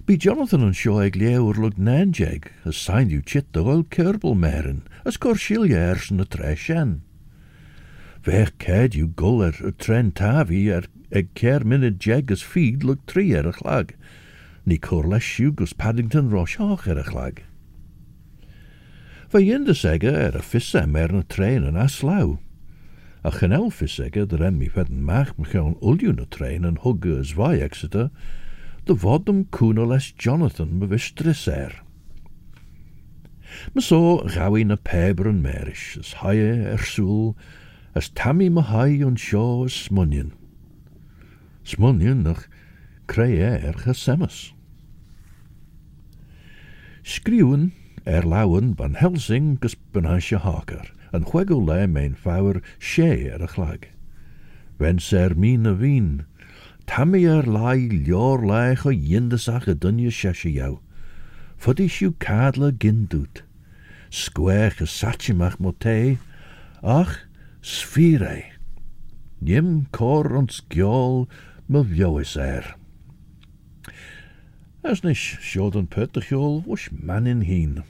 Be 0.06 0.16
Jonathan 0.16 0.64
an 0.64 0.72
seo 0.72 0.98
ag 1.06 1.14
léir 1.14 1.56
lug 1.56 1.76
nanjeg, 1.76 2.48
as 2.64 2.76
sign 2.76 3.10
you 3.10 3.22
chit 3.22 3.52
the 3.52 3.62
oil 3.62 3.84
kerbal 3.84 4.34
merin, 4.34 4.82
as 5.04 5.16
cor 5.16 5.34
shiliers 5.34 6.10
na 6.10 6.24
tre 6.24 6.56
shen. 6.56 7.02
Ver 8.24 8.48
ced 8.58 8.96
you 8.96 9.06
gull 9.06 9.44
er 9.44 9.54
a 9.62 9.70
tren 9.70 10.10
tavi 10.10 10.68
er 10.68 10.82
ag 11.12 11.28
cer 11.36 11.60
minid 11.60 12.00
jeg 12.00 12.28
as 12.32 12.42
feed 12.42 12.82
lug 12.82 12.98
tri 13.06 13.32
er 13.34 13.48
a 13.48 13.52
chlag, 13.52 13.94
ni 14.66 14.78
cor 14.78 15.06
les 15.06 15.40
gus 15.54 15.72
Paddington 15.72 16.30
rosioch 16.30 16.86
er 16.88 16.98
a 16.98 17.04
chlag. 17.04 17.42
Fe 19.28 19.42
ynder 19.42 19.76
sega 19.76 20.12
er 20.14 20.36
a 20.38 20.42
fissa 20.42 20.86
mer 20.86 21.12
na 21.12 21.22
trein 21.22 21.66
an 21.68 21.76
aslau. 21.76 22.38
A 23.24 23.30
chanel 23.30 23.70
fissega 23.70 24.26
der 24.28 24.44
em 24.46 24.58
mi 24.58 24.68
fedden 24.68 25.02
mach 25.04 25.34
mchawn 25.36 25.76
ulju 25.80 26.14
na 26.16 26.24
trein 26.24 26.64
an 26.64 26.80
hugge 26.84 27.18
as 27.18 27.32
vai 27.32 27.60
Exeter, 27.60 28.10
de 28.86 28.94
vodum 28.94 29.44
cúna 29.46 29.86
les 29.88 30.12
Jonathan 30.12 30.78
me 30.78 30.86
vistris 30.86 31.46
er. 31.48 31.72
Me 33.74 33.82
so 33.82 34.18
gawi 34.34 34.64
na 34.64 34.76
peber 34.76 35.28
an 35.28 35.42
merish, 35.42 35.98
as 35.98 36.14
haie 36.22 36.72
er 36.72 36.78
soel, 36.78 37.36
as 37.94 38.08
tammy 38.10 38.48
me 38.48 38.62
hai 38.62 39.00
an 39.04 39.16
seo 39.16 39.64
as 39.64 39.72
smunnion. 39.72 40.32
Smunnion 41.64 42.22
nach 42.22 42.48
creu 43.06 43.38
er 43.38 43.78
gesemmes. 43.78 44.54
Skriwen 47.02 47.72
er 48.04 48.26
lawen 48.26 48.72
van 48.76 48.94
Helsing 48.94 49.56
gus 49.60 49.76
benasje 49.92 50.38
haker, 50.40 50.92
en 51.12 51.24
chwegel 51.24 51.64
le 51.64 51.86
mijn 51.86 52.16
fawr 52.16 52.62
sé 52.78 53.28
er 53.32 53.42
a 53.42 53.46
chlag. 53.46 53.90
Wens 54.76 55.12
er 55.12 55.36
mine 55.36 55.76
wien, 55.76 56.24
tammy 56.86 57.24
er 57.24 57.46
lai 57.46 57.88
lior 57.88 58.44
lai 58.44 58.74
cho 58.74 58.90
yindesach 58.90 59.68
a 59.68 59.74
dunje 59.74 60.10
sheshe 60.10 60.52
jou. 60.52 60.78
Fuddy 61.56 61.88
siw 61.88 62.14
cadla 62.18 62.72
gindut. 62.72 63.42
Square 64.10 64.70
gesatchimach 64.80 65.60
mote, 65.60 66.18
ach, 66.82 67.18
sfire. 67.60 68.44
Nim 69.40 69.86
cor 69.92 70.32
ons 70.36 70.62
gjol 70.68 71.28
me 71.68 71.84
vjois 71.84 72.36
er. 72.36 72.74
As 74.84 75.00
nish 75.02 75.38
sjoden 75.40 75.86
puttergjol 75.88 76.62
was 76.66 76.90
man 76.92 77.26
in 77.26 77.40
heen. 77.40 77.84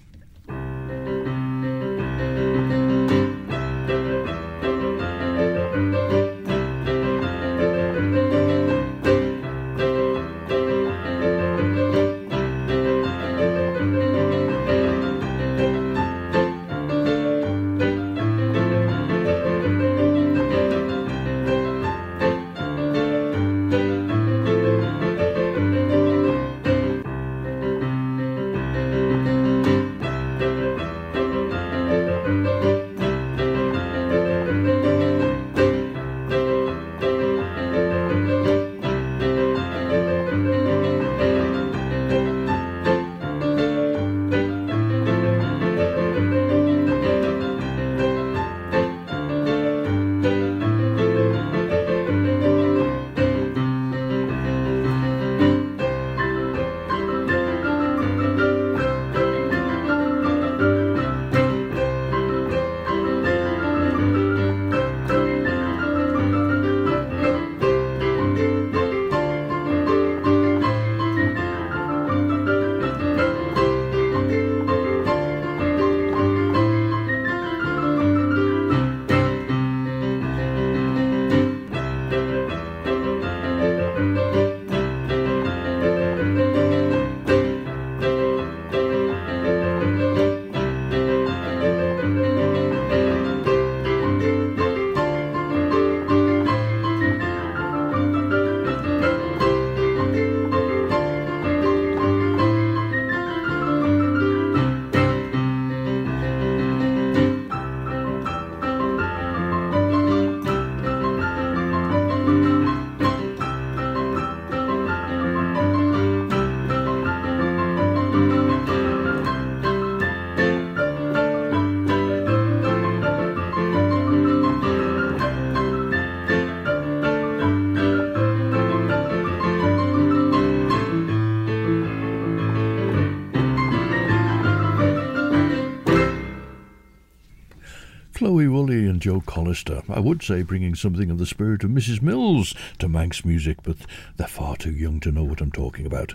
Foley 138.14 138.46
and 138.88 139.02
Jo 139.02 139.20
Callister. 139.20 139.82
I 139.88 139.98
would 139.98 140.22
say 140.22 140.42
bringing 140.42 140.76
something 140.76 141.10
of 141.10 141.18
the 141.18 141.26
spirit 141.26 141.64
of 141.64 141.70
Mrs. 141.70 142.00
Mills 142.00 142.54
to 142.78 142.88
Manx 142.88 143.24
music, 143.24 143.58
but 143.64 143.76
they're 144.16 144.28
far 144.28 144.56
too 144.56 144.70
young 144.70 145.00
to 145.00 145.10
know 145.10 145.24
what 145.24 145.40
I'm 145.40 145.50
talking 145.50 145.84
about. 145.84 146.14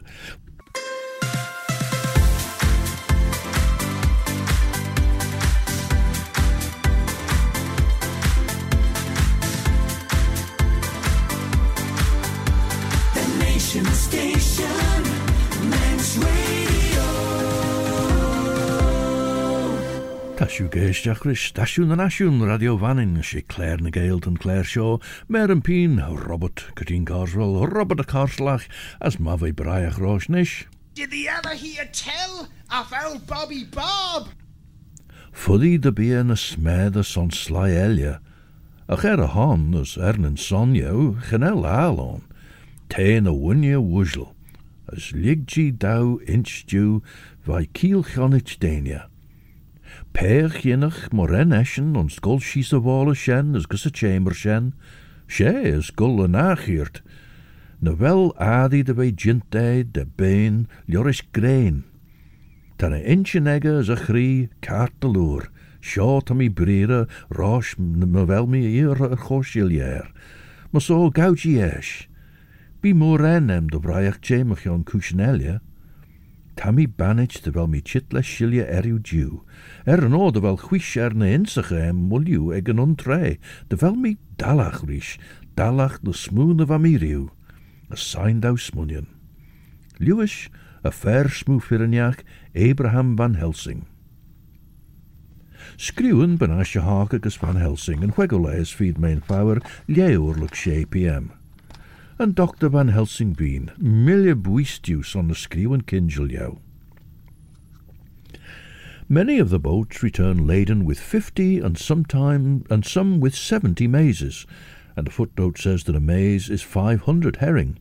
Tasiw 20.60 20.74
géisteach 20.76 21.22
ris 21.24 21.40
stasiwn 21.40 21.94
yn 21.96 22.02
asiwn 22.04 22.42
Radio 22.44 22.74
Vannin 22.76 23.22
sé 23.24 23.46
Claare 23.48 23.80
ny 23.80 23.94
Gael 23.96 24.20
and 24.28 24.42
Claire 24.44 24.68
Shaw, 24.68 24.98
Mer 25.32 25.54
yn 25.54 25.62
Peen, 25.64 25.94
Robert 26.28 26.66
Corteen 26.76 27.06
Carswell, 27.08 27.64
Robert 27.72 28.02
a 28.02 28.04
Carslach, 28.04 28.66
as 29.00 29.16
Mavai 29.16 29.54
Braiach 29.54 29.96
Roshnish. 30.04 30.66
Did 30.96 31.14
he 31.14 31.30
ever 31.30 31.56
hear 31.56 31.88
tell 31.94 32.50
of 32.76 32.92
old 32.92 33.26
Bobby 33.26 33.64
Bob? 33.64 34.36
Fuddy 35.32 35.78
de 35.80 35.94
bia 35.94 36.26
na 36.26 36.36
smeda 36.36 37.06
son 37.06 37.32
sly 37.32 37.70
elia. 37.72 38.20
Ach 38.90 39.06
er 39.06 39.24
a 39.24 39.28
hon 39.28 39.74
as 39.80 39.96
ernan 39.96 40.36
sonio, 40.36 41.24
chanel 41.30 41.64
alon. 41.66 42.28
Te 42.90 43.22
na 43.22 43.32
wunya 43.32 43.80
wujl. 43.80 44.34
As 44.92 45.14
ligji 45.16 45.72
dau 45.72 46.20
inch 46.28 46.66
dew 46.68 47.02
vai 47.48 47.64
kiel 47.72 48.04
chonich 48.04 48.60
Peach 50.12 50.62
jinnig, 50.62 51.12
moren 51.12 51.52
eschen, 51.52 51.96
ons 51.96 52.18
gul 52.20 52.40
schies 52.40 52.70
de 52.70 52.80
walle 52.82 53.16
schen, 53.16 53.54
chamber 53.92 54.34
schen. 54.34 54.74
She 55.28 55.46
is 55.46 55.92
gul 55.96 56.24
a 56.24 56.28
nachiert. 56.28 57.02
Wel 57.80 58.36
adi 58.38 58.84
de 58.84 58.94
wei 58.94 59.12
jinte, 59.12 59.86
de 59.92 60.06
bein, 60.16 60.68
lloris 60.86 61.22
grain. 61.32 61.84
Tan 62.78 62.94
a 62.94 63.00
inchen 63.00 63.48
ega 63.48 63.78
as 63.80 63.90
a 63.90 63.96
chri, 63.96 64.50
kaart 64.62 65.00
de 65.00 65.08
lour. 65.08 65.50
Sio 65.82 66.22
ta 66.22 66.34
mi 66.34 66.50
wel 68.26 68.48
mi 68.48 68.66
eir 68.66 69.02
a 69.02 69.16
chosilier. 69.16 70.12
Ma 70.72 70.80
so 70.80 71.10
gauji 71.12 71.60
eish. 71.62 72.08
Bi 72.82 72.94
moren 72.94 73.50
em 73.50 73.68
de 73.68 73.80
braiach 73.80 74.20
jamach 74.22 74.66
yon 74.66 74.84
kushinelia. 74.84 75.62
Tá 76.60 76.74
mi 76.76 76.84
banit 76.88 77.40
de 77.46 77.54
bhfuil 77.56 77.70
mi 77.72 77.80
chit 77.80 78.12
le 78.12 78.20
siile 78.20 78.66
erú 78.68 78.98
dú. 79.00 79.46
Er 79.88 80.04
an 80.04 80.18
ó 80.18 80.28
de 80.28 80.42
bhfuil 80.44 80.60
chuis 80.60 80.90
ar 81.00 81.16
na 81.16 81.30
insacha 81.32 81.86
am 81.88 82.02
muliú 82.12 82.52
ag 82.52 82.68
an 82.68 82.84
ontré, 82.84 83.38
de 83.70 83.78
bhfuil 83.80 83.96
mi 83.96 84.18
dalach 84.36 84.84
ríis, 84.84 85.16
dalach 85.56 86.04
na 86.04 86.12
smúna 86.12 86.68
bh 86.68 86.82
míriú. 86.84 87.30
A 87.88 87.96
sein 87.96 88.44
dá 88.44 88.52
smunion. 88.60 89.08
Lewis, 90.04 90.50
a 90.84 90.92
fair 90.92 91.32
smúfirineach 91.32 92.28
Abraham 92.52 93.16
van 93.16 93.40
Helsing. 93.40 93.88
Skriwen 95.80 96.36
ben 96.36 96.52
as 96.52 96.74
je 96.76 96.84
haak 96.84 97.14
agus 97.14 97.40
van 97.40 97.56
Helsing 97.56 98.04
en 98.04 98.12
huegoleis 98.12 98.76
feed 98.76 99.00
mijn 99.00 99.24
power 99.24 99.64
leeuwerlijk 99.88 100.56
sé 100.56 100.84
pm. 100.90 101.39
En 102.22 102.34
Dr. 102.34 102.70
van 102.70 102.90
Helsing 102.90 103.34
been, 103.34 103.72
mille 103.78 104.36
buistius 104.36 105.16
on 105.16 105.30
the 105.30 105.34
skriwen 105.34 105.86
kinjel 105.86 106.28
jou. 106.28 106.58
Many 109.08 109.40
of 109.40 109.50
the 109.50 109.60
boats 109.60 110.04
return 110.04 110.46
laden 110.46 110.84
with 110.84 111.00
fifty 111.00 111.60
and 111.60 111.78
sometime 111.78 112.66
and 112.70 112.86
some 112.86 113.22
with 113.22 113.34
seventy 113.34 113.88
mazes, 113.88 114.46
and 114.98 115.08
a 115.08 115.12
footnote 115.12 115.58
says 115.58 115.86
that 115.86 115.96
a 115.96 116.02
maze 116.02 116.50
is 116.50 116.62
five 116.62 117.04
hundred 117.04 117.38
herring. 117.38 117.78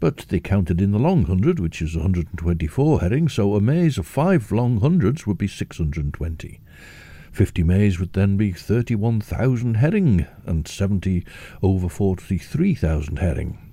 But 0.00 0.24
they 0.30 0.40
counted 0.40 0.80
in 0.80 0.92
the 0.92 0.98
long 0.98 1.26
hundred, 1.26 1.60
which 1.60 1.82
is 1.82 1.94
124 1.94 3.00
herring, 3.00 3.28
so 3.28 3.54
a 3.54 3.60
maze 3.60 3.98
of 3.98 4.06
five 4.06 4.50
long 4.50 4.80
hundreds 4.80 5.26
would 5.26 5.36
be 5.36 5.48
620. 5.48 6.60
50 7.30 7.62
maize 7.62 8.00
would 8.00 8.14
then 8.14 8.38
be 8.38 8.52
31,000 8.52 9.74
herring, 9.74 10.26
and 10.46 10.66
70 10.66 11.26
over 11.62 11.90
43,000 11.90 13.18
herring. 13.18 13.65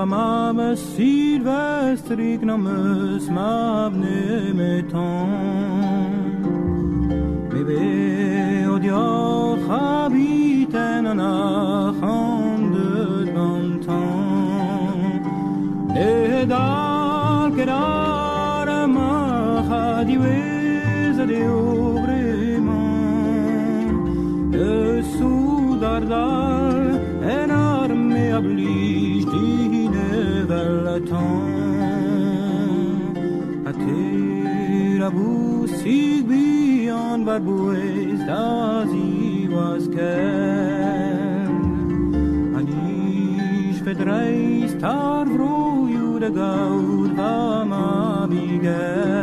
Ruerin 0.01 0.11
va 0.11 0.16
mame 0.16 0.76
sylvestrik 0.76 2.42
Names 2.42 3.28
mavne 3.28 4.53
metan 4.59 5.28
Mi 7.53 7.61
be 7.68 7.86
odio 8.74 9.57
habiten 9.68 11.07
an 11.12 11.20
achan 11.20 12.72
de 12.74 12.92
gantan 13.34 15.20
E 15.96 16.46
dal 16.46 17.51
kedar 17.57 18.68
ma 18.96 19.12
chadi 19.68 20.16
wez 20.22 21.16
de 21.30 21.42
obreman 21.59 22.78
E 24.55 24.57
sudar 25.14 26.03
dal 26.09 26.80
en 27.36 27.51
arme 27.51 28.24
a 28.38 28.40
blich 30.51 30.59
dine 30.59 30.59
velatan 30.59 31.46
A 33.66 33.72
te 33.72 34.98
la 34.98 35.11
busig 35.11 36.28
beyond 36.28 37.24
but 37.24 37.44
boys 37.44 38.20
as 38.28 38.90
he 38.90 39.48
was 39.48 39.88
ken 39.88 40.40
verdreist 43.90 44.82
har 44.82 45.26
vroeg 45.26 46.20
de 46.20 46.30
goud 46.30 47.11
van 47.16 47.72
Abigail. 47.72 49.20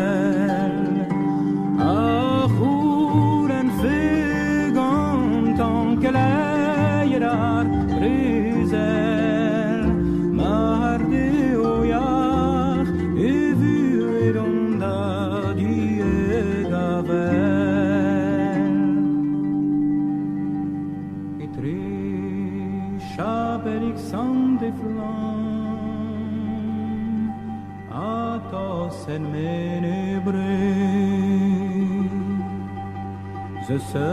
Ze 33.78 33.84
se 33.84 34.10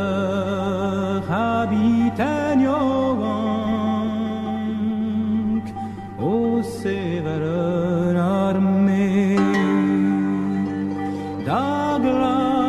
habitan 1.28 2.60
jovank, 2.60 2.84
o 6.18 6.62
severen 6.62 8.16
armee. 8.16 9.36
Daglask, 11.46 12.66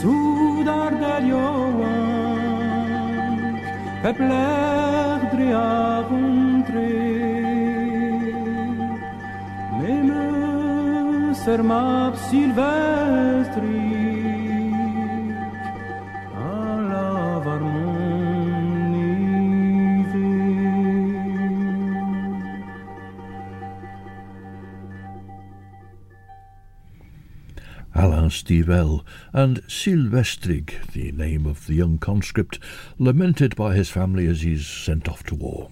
sudar 0.00 0.92
der 1.00 1.22
jovank, 1.32 3.58
Pepler 4.02 5.18
driavuntre 5.32 6.90
Meme 9.80 11.34
sermap 11.34 12.14
silvestri 12.28 14.33
Stivell, 28.34 29.04
and 29.32 29.62
Silvestrig, 29.68 30.92
the 30.92 31.12
name 31.12 31.46
of 31.46 31.66
the 31.66 31.74
young 31.74 31.98
conscript, 31.98 32.58
lamented 32.98 33.54
by 33.54 33.74
his 33.74 33.88
family 33.88 34.26
as 34.26 34.42
he's 34.42 34.66
sent 34.66 35.08
off 35.08 35.22
to 35.24 35.34
war. 35.34 35.70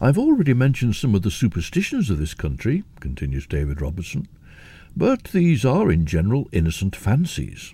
I've 0.00 0.18
already 0.18 0.54
mentioned 0.54 0.96
some 0.96 1.14
of 1.14 1.22
the 1.22 1.30
superstitions 1.30 2.10
of 2.10 2.18
this 2.18 2.34
country, 2.34 2.84
continues 3.00 3.46
David 3.46 3.80
Robertson, 3.80 4.28
but 4.96 5.24
these 5.24 5.64
are 5.64 5.90
in 5.90 6.04
general 6.04 6.48
innocent 6.52 6.94
fancies. 6.94 7.72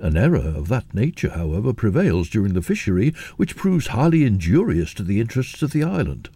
An 0.00 0.16
error 0.16 0.38
of 0.38 0.68
that 0.68 0.92
nature, 0.92 1.30
however, 1.30 1.72
prevails 1.72 2.28
during 2.28 2.54
the 2.54 2.62
fishery, 2.62 3.14
which 3.36 3.56
proves 3.56 3.88
highly 3.88 4.24
injurious 4.24 4.92
to 4.94 5.04
the 5.04 5.20
interests 5.20 5.62
of 5.62 5.70
the 5.70 5.84
island. 5.84 6.28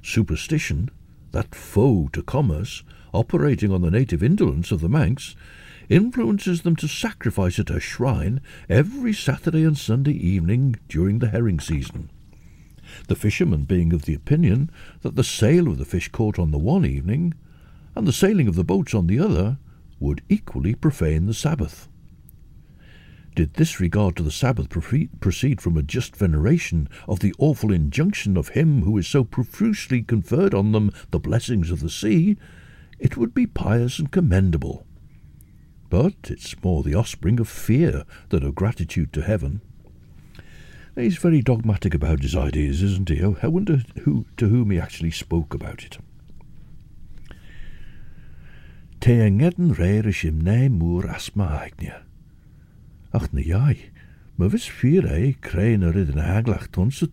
Superstition, 0.00 0.90
that 1.32 1.54
foe 1.54 2.08
to 2.12 2.22
commerce, 2.22 2.84
operating 3.12 3.72
on 3.72 3.82
the 3.82 3.90
native 3.90 4.22
indolence 4.22 4.70
of 4.70 4.80
the 4.80 4.88
Manx, 4.88 5.34
influences 5.88 6.62
them 6.62 6.76
to 6.76 6.88
sacrifice 6.88 7.58
at 7.58 7.70
her 7.70 7.80
shrine 7.80 8.40
every 8.68 9.12
Saturday 9.12 9.64
and 9.64 9.78
Sunday 9.78 10.12
evening 10.12 10.76
during 10.88 11.18
the 11.18 11.30
herring 11.30 11.60
season. 11.60 12.10
The 13.06 13.16
fishermen 13.16 13.64
being 13.64 13.92
of 13.92 14.02
the 14.02 14.14
opinion 14.14 14.70
that 15.02 15.16
the 15.16 15.24
sale 15.24 15.68
of 15.68 15.78
the 15.78 15.84
fish 15.84 16.08
caught 16.08 16.38
on 16.38 16.50
the 16.50 16.58
one 16.58 16.84
evening 16.84 17.34
and 17.94 18.06
the 18.06 18.12
sailing 18.12 18.48
of 18.48 18.54
the 18.54 18.64
boats 18.64 18.94
on 18.94 19.06
the 19.06 19.18
other 19.18 19.58
would 20.00 20.22
equally 20.28 20.74
profane 20.74 21.26
the 21.26 21.34
Sabbath. 21.34 21.88
Did 23.34 23.54
this 23.54 23.78
regard 23.78 24.16
to 24.16 24.22
the 24.22 24.30
Sabbath 24.30 24.68
proceed 24.68 25.60
from 25.60 25.76
a 25.76 25.82
just 25.82 26.16
veneration 26.16 26.88
of 27.06 27.20
the 27.20 27.34
awful 27.38 27.72
injunction 27.72 28.36
of 28.36 28.48
him 28.48 28.82
who 28.82 28.98
is 28.98 29.06
so 29.06 29.22
profusely 29.22 30.02
conferred 30.02 30.54
on 30.54 30.72
them 30.72 30.90
the 31.10 31.20
blessings 31.20 31.70
of 31.70 31.80
the 31.80 31.90
sea, 31.90 32.36
it 32.98 33.16
would 33.16 33.34
be 33.34 33.46
pious 33.46 33.98
and 33.98 34.10
commendable. 34.10 34.86
But 35.90 36.16
it's 36.24 36.62
more 36.62 36.82
the 36.82 36.94
offspring 36.94 37.40
of 37.40 37.48
fear 37.48 38.04
than 38.28 38.42
of 38.42 38.54
gratitude 38.54 39.12
to 39.14 39.22
heaven. 39.22 39.60
He's 40.94 41.16
very 41.16 41.42
dogmatic 41.42 41.94
about 41.94 42.22
his 42.22 42.34
ideas, 42.34 42.82
isn't 42.82 43.08
he? 43.08 43.22
I 43.22 43.46
wonder 43.46 43.82
who 44.02 44.26
to 44.36 44.48
whom 44.48 44.70
he 44.70 44.80
actually 44.80 45.12
spoke 45.12 45.54
about 45.54 45.84
it. 45.84 45.98
Te 49.00 49.30
ngedden 49.30 49.78
reir 49.78 50.08
is 50.08 50.24
im 50.24 50.40
ne 50.40 50.68
moer 50.68 51.08
as 51.08 51.36
ma 51.36 51.46
agnia. 51.62 52.02
Ach 53.14 53.32
na 53.32 53.40
jai, 53.40 53.90
ma 54.36 54.48
vis 54.48 54.66
vier 54.66 55.06
ei 55.06 55.36
krein 55.40 55.84
er 55.86 55.96
in 55.96 56.18
aglach 56.18 56.66
tonset. 56.72 57.12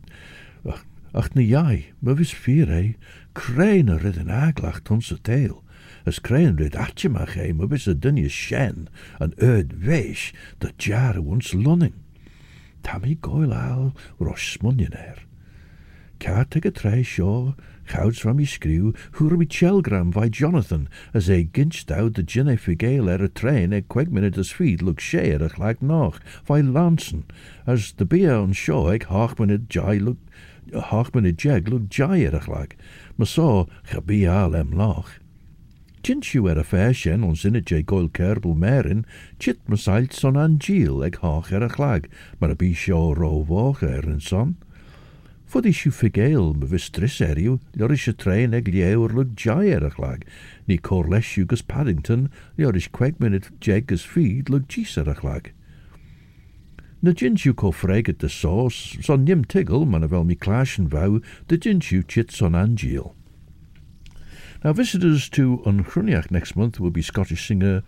Ach, 0.67 0.83
ach 1.13 1.35
na 1.35 1.43
jai, 1.43 1.93
ma 2.01 2.15
vis 2.15 2.33
vier 2.33 2.71
ei 2.73 2.95
krein 3.35 3.87
er 3.87 4.01
in 4.01 4.33
aglach 4.33 4.81
tonset 4.81 5.21
tail. 5.23 5.61
As 6.05 6.19
krein 6.19 6.55
rid 6.57 6.75
atjemach 6.75 7.35
ei, 7.35 7.51
ma 7.51 7.65
vis 7.65 7.87
a 7.87 7.95
dunje 7.95 8.29
shen, 8.29 8.89
an 9.19 9.33
erd 9.41 9.73
wees, 9.81 10.31
dat 10.59 10.77
jare 10.77 11.19
ons 11.19 11.53
lunning. 11.53 11.95
Tammy 12.83 13.15
goil 13.15 13.51
al 13.51 13.95
rosh 14.19 14.57
smunjener. 14.57 15.23
Cartig 16.19 16.65
a 16.65 16.71
tre 16.71 17.01
seo, 17.01 17.55
chouds 17.87 18.19
from 18.19 18.39
i 18.39 18.45
screw, 18.45 18.93
hwr 19.17 19.47
chelgram 19.49 20.13
vai 20.13 20.29
Jonathan, 20.29 20.87
as 21.11 21.27
e 21.27 21.43
ginst 21.43 21.91
out 21.91 22.13
the 22.13 22.21
jinne 22.21 22.55
figail 22.55 23.09
er 23.09 23.23
a 23.23 23.27
train 23.27 23.73
e 23.73 23.81
queg 23.81 24.11
minute 24.11 24.37
as 24.37 24.51
feed 24.51 24.83
look 24.83 24.99
share 24.99 25.43
ach 25.43 25.81
noch, 25.81 26.19
vai 26.45 26.61
Lanson, 26.61 27.23
as 27.65 27.93
the 27.93 28.05
beer 28.05 28.35
on 28.35 28.53
show 28.53 28.87
eg 28.89 29.07
half 29.07 29.39
minute 29.39 29.67
jai 29.69 29.97
look, 29.97 30.19
half 30.91 31.13
minute 31.15 31.43
jeg 31.43 31.67
look 31.67 31.89
jai 31.89 32.23
er 32.23 32.35
ach 32.35 32.47
like, 32.47 32.77
ma 33.17 33.25
so 33.25 33.67
al 33.91 34.49
loch. 34.71 35.19
Jinchu 36.05 36.47
er 36.47 36.59
a 36.59 36.63
fair 36.63 36.93
shen 36.93 37.23
on 37.23 37.33
sinne 37.33 37.63
je 37.65 37.81
goil 37.81 38.09
kerbel 38.09 38.53
merin, 38.53 39.07
chit 39.39 39.57
masailt 39.67 40.13
son 40.13 40.35
angil 40.37 41.01
eg 41.03 41.15
hach 41.23 41.51
er 41.51 41.63
a 41.65 41.69
chlag, 41.69 42.05
mar 42.39 42.51
a 42.51 42.55
bi 42.55 42.75
sio 42.77 43.15
ro 43.17 43.39
woch 43.39 43.81
er 43.81 44.05
en 44.05 44.19
son. 44.19 44.53
Fod 45.47 45.65
isiw 45.65 45.89
ffigeil 45.89 46.53
my 46.59 46.69
fy 46.69 46.81
stris 46.83 47.17
eriw, 47.25 47.57
lior 47.73 47.95
is 47.97 48.05
y 48.05 48.13
trein 48.13 48.53
ag 48.53 48.69
liewr 48.69 49.17
lwg 49.17 49.33
jai 49.33 49.73
er 49.79 49.87
a 49.89 49.89
chlag, 49.97 50.29
ni 50.67 50.77
cor 50.77 51.09
lesiw 51.09 51.49
gys 51.49 51.65
Paddington, 51.65 52.29
lior 52.55 52.77
is 52.77 52.85
queg 52.85 53.17
minute 53.19 53.49
jeg 53.57 53.89
gys 53.89 54.05
feed 54.05 54.53
lwg 54.53 54.69
gis 54.69 54.99
er 55.01 55.09
a 55.09 55.17
chlag. 55.17 55.55
Na 57.01 57.17
jinsiw 57.17 57.57
co 57.57 57.73
freg 57.73 58.13
at 58.13 58.19
the 58.19 58.29
sauce, 58.29 58.99
son 59.01 59.25
nim 59.25 59.41
tiggle, 59.43 59.87
man 59.89 60.05
a 60.05 60.07
fel 60.07 60.23
mi 60.23 60.35
clash 60.35 60.77
and 60.77 60.93
vow, 60.93 61.19
the 61.47 61.57
jinsiw 61.57 62.05
chit 62.05 62.29
son 62.29 62.53
angil. 62.53 63.15
Now, 64.65 64.73
visitors 64.73 65.29
to 65.29 65.61
Unchruniach 65.63 66.31
next 66.31 66.55
month 66.55 66.79
will 66.79 66.89
be 66.89 67.03
Scottish 67.03 67.47
singer 67.47 67.83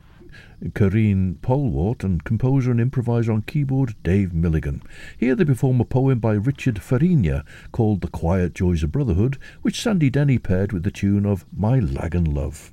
Karine 0.76 1.40
Polwart 1.42 2.04
and 2.04 2.24
composer 2.24 2.70
and 2.70 2.80
improviser 2.80 3.32
on 3.32 3.42
keyboard 3.42 3.96
Dave 4.04 4.32
Milligan. 4.32 4.84
Here 5.18 5.34
they 5.34 5.44
perform 5.44 5.82
a 5.82 5.86
poem 5.86 6.20
by 6.20 6.34
Richard 6.34 6.80
Farina 6.84 7.44
called 7.72 8.02
The 8.02 8.10
Quiet 8.10 8.54
Joys 8.54 8.84
of 8.84 8.92
Brotherhood, 8.92 9.40
which 9.64 9.82
Sandy 9.82 10.12
Denny 10.12 10.38
paired 10.38 10.72
with 10.72 10.84
the 10.84 10.92
tune 10.92 11.26
of 11.26 11.48
My 11.52 11.80
Lagan 11.80 12.26
Love. 12.26 12.72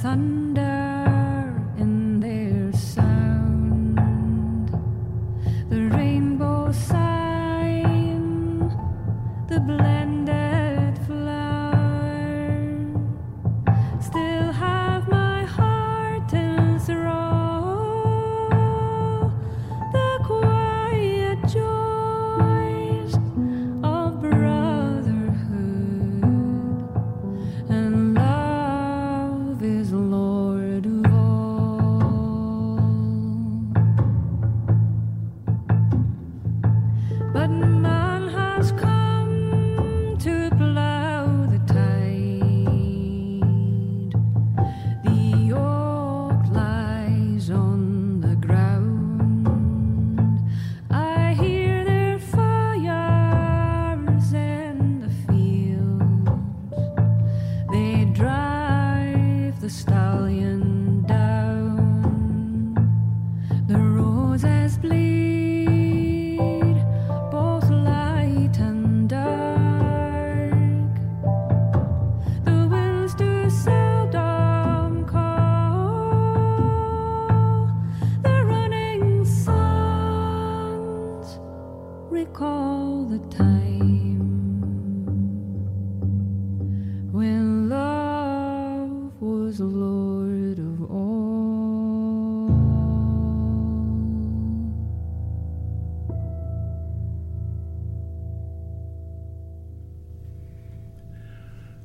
thunder. 0.00 0.71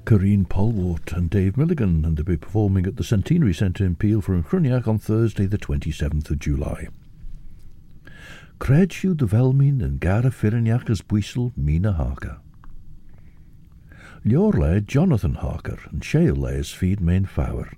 Karine 0.08 0.46
Polwart 0.46 1.12
and 1.12 1.30
Dave 1.30 1.58
Milligan, 1.58 2.06
and 2.06 2.16
they'll 2.16 2.24
be 2.24 2.38
performing 2.38 2.86
at 2.86 2.96
the 2.96 3.04
Centenary 3.04 3.54
Centre 3.54 3.84
in 3.84 3.98
Peel 3.98 4.22
for 4.22 4.42
Chroniac 4.42 4.88
on 4.88 4.98
Thursday, 4.98 5.46
the 5.46 5.58
27th 5.58 6.30
of 6.30 6.40
July. 6.40 6.88
Cred 8.58 8.94
siw 8.96 9.18
dy 9.20 9.28
felmin 9.28 9.84
yn 9.84 9.98
gar 10.00 10.24
y 10.24 10.32
ffyrniach 10.32 10.88
ys 10.94 11.02
bwysl 11.04 11.50
Mina 11.58 11.92
Harker. 11.98 12.38
Lior 14.24 14.56
le 14.56 14.80
Jonathan 14.80 15.36
Harker 15.42 15.84
yn 15.92 16.00
seil 16.00 16.40
le 16.40 16.54
ys 16.62 16.72
ffyd 16.72 17.04
mein 17.04 17.28
fawr. 17.28 17.74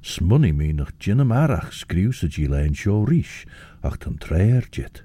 Smunny 0.00 0.54
mi 0.56 0.70
nach 0.72 0.94
gynnym 0.96 1.34
arach 1.42 1.74
sgriw 1.82 2.14
sy 2.16 2.30
gi 2.38 2.46
le 2.48 2.62
yn 2.70 2.78
sio 2.84 3.02
rish 3.04 3.44
ach 3.84 4.00
tan 4.00 4.16
tre'r 4.16 4.70
jit. 4.72 5.02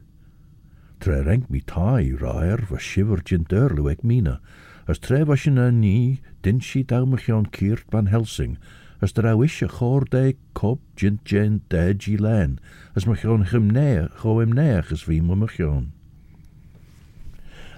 Tre 1.03 1.19
renk 1.27 1.51
mi 1.51 1.59
tai 1.59 2.15
raer 2.15 2.63
va 2.71 2.79
shiver 2.79 3.19
gin 3.19 3.43
derluwek 3.43 4.07
mina, 4.07 4.39
as 4.87 4.99
tre 4.99 5.23
va 5.23 5.35
sin 5.35 5.57
a 5.57 5.67
er 5.67 5.71
ni 5.71 6.21
din 6.43 6.61
si 6.61 6.83
dawmychion 6.83 7.51
Kiert 7.51 7.89
van 7.91 8.05
Helsing, 8.07 8.57
as 9.01 9.11
dra 9.11 9.35
wish 9.35 9.61
a 9.61 9.67
chor 9.67 10.05
de 10.05 10.35
cob 10.53 10.79
gin 10.95 11.19
jen 11.25 11.61
de 11.69 11.93
gi 11.93 12.17
len, 12.17 12.59
as 12.95 13.05
mychion 13.05 13.47
chymnea, 13.49 14.09
cho 14.21 14.39
imneach 14.39 14.91
as 14.91 15.03
vi 15.03 15.19
mychion. 15.21 15.91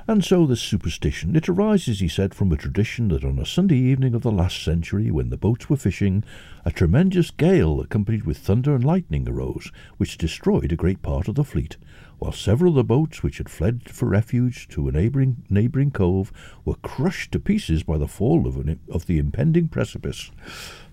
And 0.09 0.23
so 0.23 0.45
this 0.45 0.61
superstition, 0.61 1.35
it 1.35 1.49
arises, 1.49 1.99
he 1.99 2.07
said, 2.07 2.33
from 2.33 2.49
a 2.53 2.55
tradition 2.55 3.09
that 3.09 3.25
on 3.25 3.37
a 3.39 3.45
Sunday 3.45 3.75
evening 3.75 4.15
of 4.15 4.21
the 4.21 4.31
last 4.31 4.63
century, 4.63 5.11
when 5.11 5.29
the 5.29 5.35
boats 5.35 5.69
were 5.69 5.75
fishing, 5.75 6.23
a 6.63 6.71
tremendous 6.71 7.29
gale 7.29 7.81
accompanied 7.81 8.23
with 8.23 8.37
thunder 8.37 8.73
and 8.73 8.85
lightning 8.85 9.27
arose, 9.27 9.69
which 9.97 10.17
destroyed 10.17 10.71
a 10.71 10.77
great 10.77 11.01
part 11.01 11.27
of 11.27 11.35
the 11.35 11.43
fleet, 11.43 11.75
while 12.19 12.31
several 12.31 12.71
of 12.71 12.75
the 12.75 12.83
boats 12.83 13.23
which 13.23 13.37
had 13.37 13.49
fled 13.49 13.89
for 13.89 14.07
refuge 14.07 14.67
to 14.69 14.87
a 14.87 14.91
neighbouring 14.91 15.43
neighbouring 15.49 15.91
cove 15.91 16.31
were 16.65 16.75
crushed 16.75 17.31
to 17.31 17.39
pieces 17.39 17.83
by 17.83 17.97
the 17.97 18.07
fall 18.07 18.47
of, 18.47 18.57
an, 18.57 18.79
of 18.89 19.05
the 19.05 19.17
impending 19.19 19.67
precipice. 19.67 20.31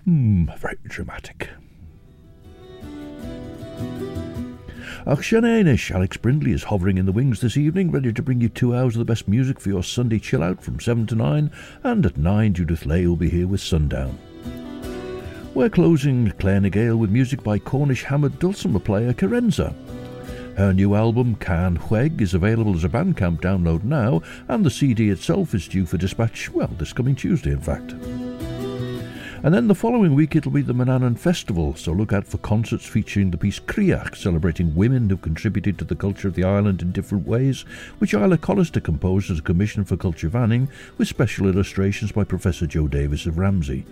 Hmm, 0.05 0.47
very 0.59 0.79
dramatic. 0.85 1.51
Ach, 5.07 5.18
Siananish, 5.18 5.91
Alex 5.91 6.16
Brindley 6.16 6.53
is 6.53 6.64
hovering 6.64 6.97
in 6.97 7.05
the 7.05 7.12
wings 7.12 7.41
this 7.41 7.59
evening, 7.59 7.91
ready 7.91 8.12
to 8.12 8.22
bring 8.22 8.41
you 8.41 8.49
two 8.49 8.75
hours 8.75 8.95
of 8.95 9.01
the 9.01 9.05
best 9.05 9.29
music 9.29 9.61
for 9.61 9.68
your 9.68 9.83
Sunday 9.83 10.18
chill 10.18 10.43
out 10.43 10.62
from 10.62 10.81
7 10.81 11.07
to 11.09 11.14
9, 11.14 11.51
and 11.83 12.07
at 12.07 12.16
9, 12.16 12.55
Judith 12.55 12.87
Lay 12.87 13.07
will 13.07 13.16
be 13.16 13.29
here 13.29 13.47
with 13.47 13.61
Sundown. 13.61 14.18
We're 15.55 15.68
closing 15.68 16.31
Claare 16.33 16.62
ny 16.62 16.70
Gael 16.70 16.97
with 16.97 17.11
music 17.11 17.43
by 17.43 17.59
Cornish 17.59 18.03
hammered 18.03 18.39
dulcimer 18.39 18.81
player 18.81 19.12
Kerensa. 19.12 19.75
Her 20.57 20.73
new 20.73 20.95
album, 20.95 21.35
Can 21.35 21.77
Hweg, 21.77 22.21
is 22.21 22.33
available 22.33 22.77
as 22.77 22.85
a 22.85 22.89
Bandcamp 22.89 23.41
download 23.41 23.83
now, 23.83 24.23
and 24.47 24.65
the 24.65 24.71
CD 24.71 25.11
itself 25.11 25.53
is 25.53 25.67
due 25.67 25.85
for 25.85 25.99
dispatch, 25.99 26.49
well, 26.51 26.71
this 26.79 26.93
coming 26.93 27.17
Tuesday, 27.17 27.51
in 27.51 27.61
fact. 27.61 27.93
And 29.43 29.53
then 29.53 29.67
the 29.67 29.75
following 29.75 30.15
week 30.15 30.37
it'll 30.37 30.53
be 30.53 30.63
the 30.63 30.73
Manannan 30.73 31.19
Festival, 31.19 31.75
so 31.75 31.91
look 31.93 32.13
out 32.13 32.25
for 32.25 32.39
concerts 32.39 32.87
featuring 32.87 33.33
the 33.33 33.37
piece 33.37 33.59
Criach, 33.59 34.17
celebrating 34.17 34.77
women 34.77 35.11
who've 35.11 35.21
contributed 35.21 35.77
to 35.79 35.85
the 35.85 35.97
culture 35.97 36.29
of 36.29 36.35
the 36.35 36.45
island 36.45 36.81
in 36.83 36.93
different 36.93 37.27
ways, 37.27 37.63
which 37.99 38.15
Isla 38.15 38.39
Collister 38.39 38.83
composed 38.83 39.33
as 39.33 39.41
a 39.41 39.43
commission 39.43 39.85
for 39.85 39.97
Culture 39.97 40.29
Vannin, 40.29 40.69
with 40.99 41.09
special 41.09 41.49
illustrations 41.49 42.13
by 42.13 42.23
Professor 42.23 42.69
Joe 42.69 42.87
Davis 42.87 43.27
of 43.27 43.39
Ramsey. 43.39 43.85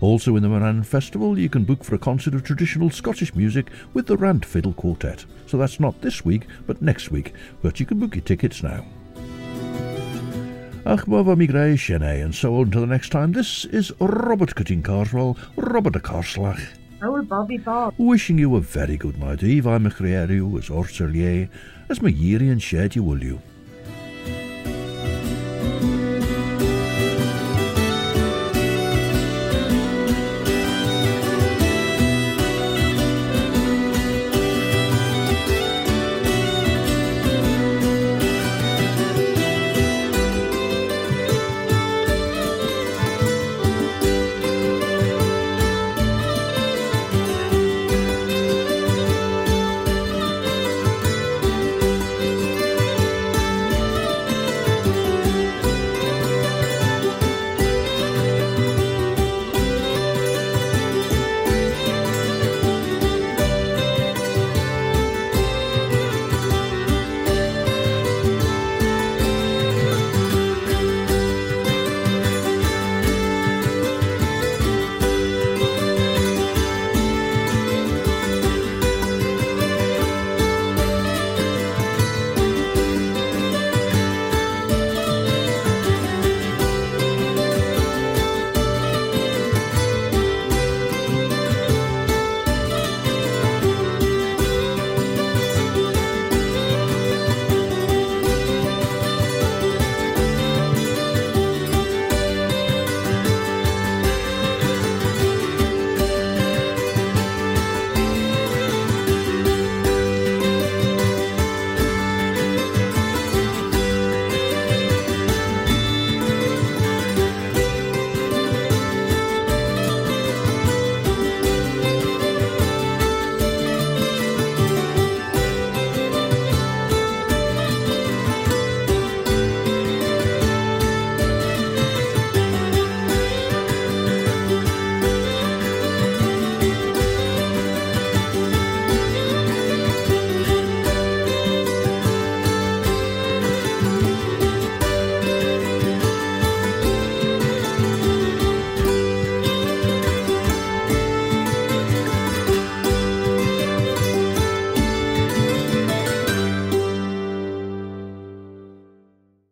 Also 0.00 0.36
in 0.36 0.42
the 0.42 0.48
Manannan 0.48 0.84
Festival, 0.84 1.38
you 1.38 1.48
can 1.48 1.64
book 1.64 1.82
for 1.82 1.94
a 1.94 1.98
concert 1.98 2.34
of 2.34 2.44
traditional 2.44 2.90
Scottish 2.90 3.34
music 3.34 3.70
with 3.94 4.06
the 4.06 4.16
Rant 4.16 4.44
Fiddle 4.44 4.74
Quartet. 4.74 5.24
So 5.46 5.56
that's 5.56 5.80
not 5.80 6.00
this 6.02 6.24
week, 6.24 6.46
but 6.66 6.82
next 6.82 7.10
week, 7.10 7.32
but 7.62 7.80
you 7.80 7.86
can 7.86 7.98
book 7.98 8.14
your 8.14 8.24
tickets 8.24 8.62
now. 8.62 8.84
Ach, 10.84 11.04
Baba 11.06 11.34
Migray 11.34 11.74
Shene, 11.76 12.22
and 12.24 12.34
so 12.34 12.60
on 12.60 12.70
to 12.70 12.80
the 12.80 12.86
next 12.86 13.08
time. 13.08 13.32
This 13.32 13.64
is 13.64 13.90
Robert 13.98 14.54
Corteen 14.54 14.82
Carswell, 14.82 15.36
Robert 15.56 15.96
a 15.96 16.00
Carslach, 16.00 16.60
Oh, 17.02 17.20
Bobby 17.22 17.58
Bob. 17.58 17.94
wishing 17.98 18.38
you 18.38 18.54
a 18.56 18.60
very 18.60 18.96
good 18.96 19.18
night. 19.18 19.42
Eve 19.42 19.66
I'm 19.66 19.86
a 19.86 19.90
as 20.58 20.68
Orserlier, 20.70 21.48
as 21.88 22.00
my 22.00 22.10
yeary 22.10 22.50
and 22.52 22.62
shed 22.62 22.94
you 22.94 23.02
will 23.02 23.22
you. 23.22 23.40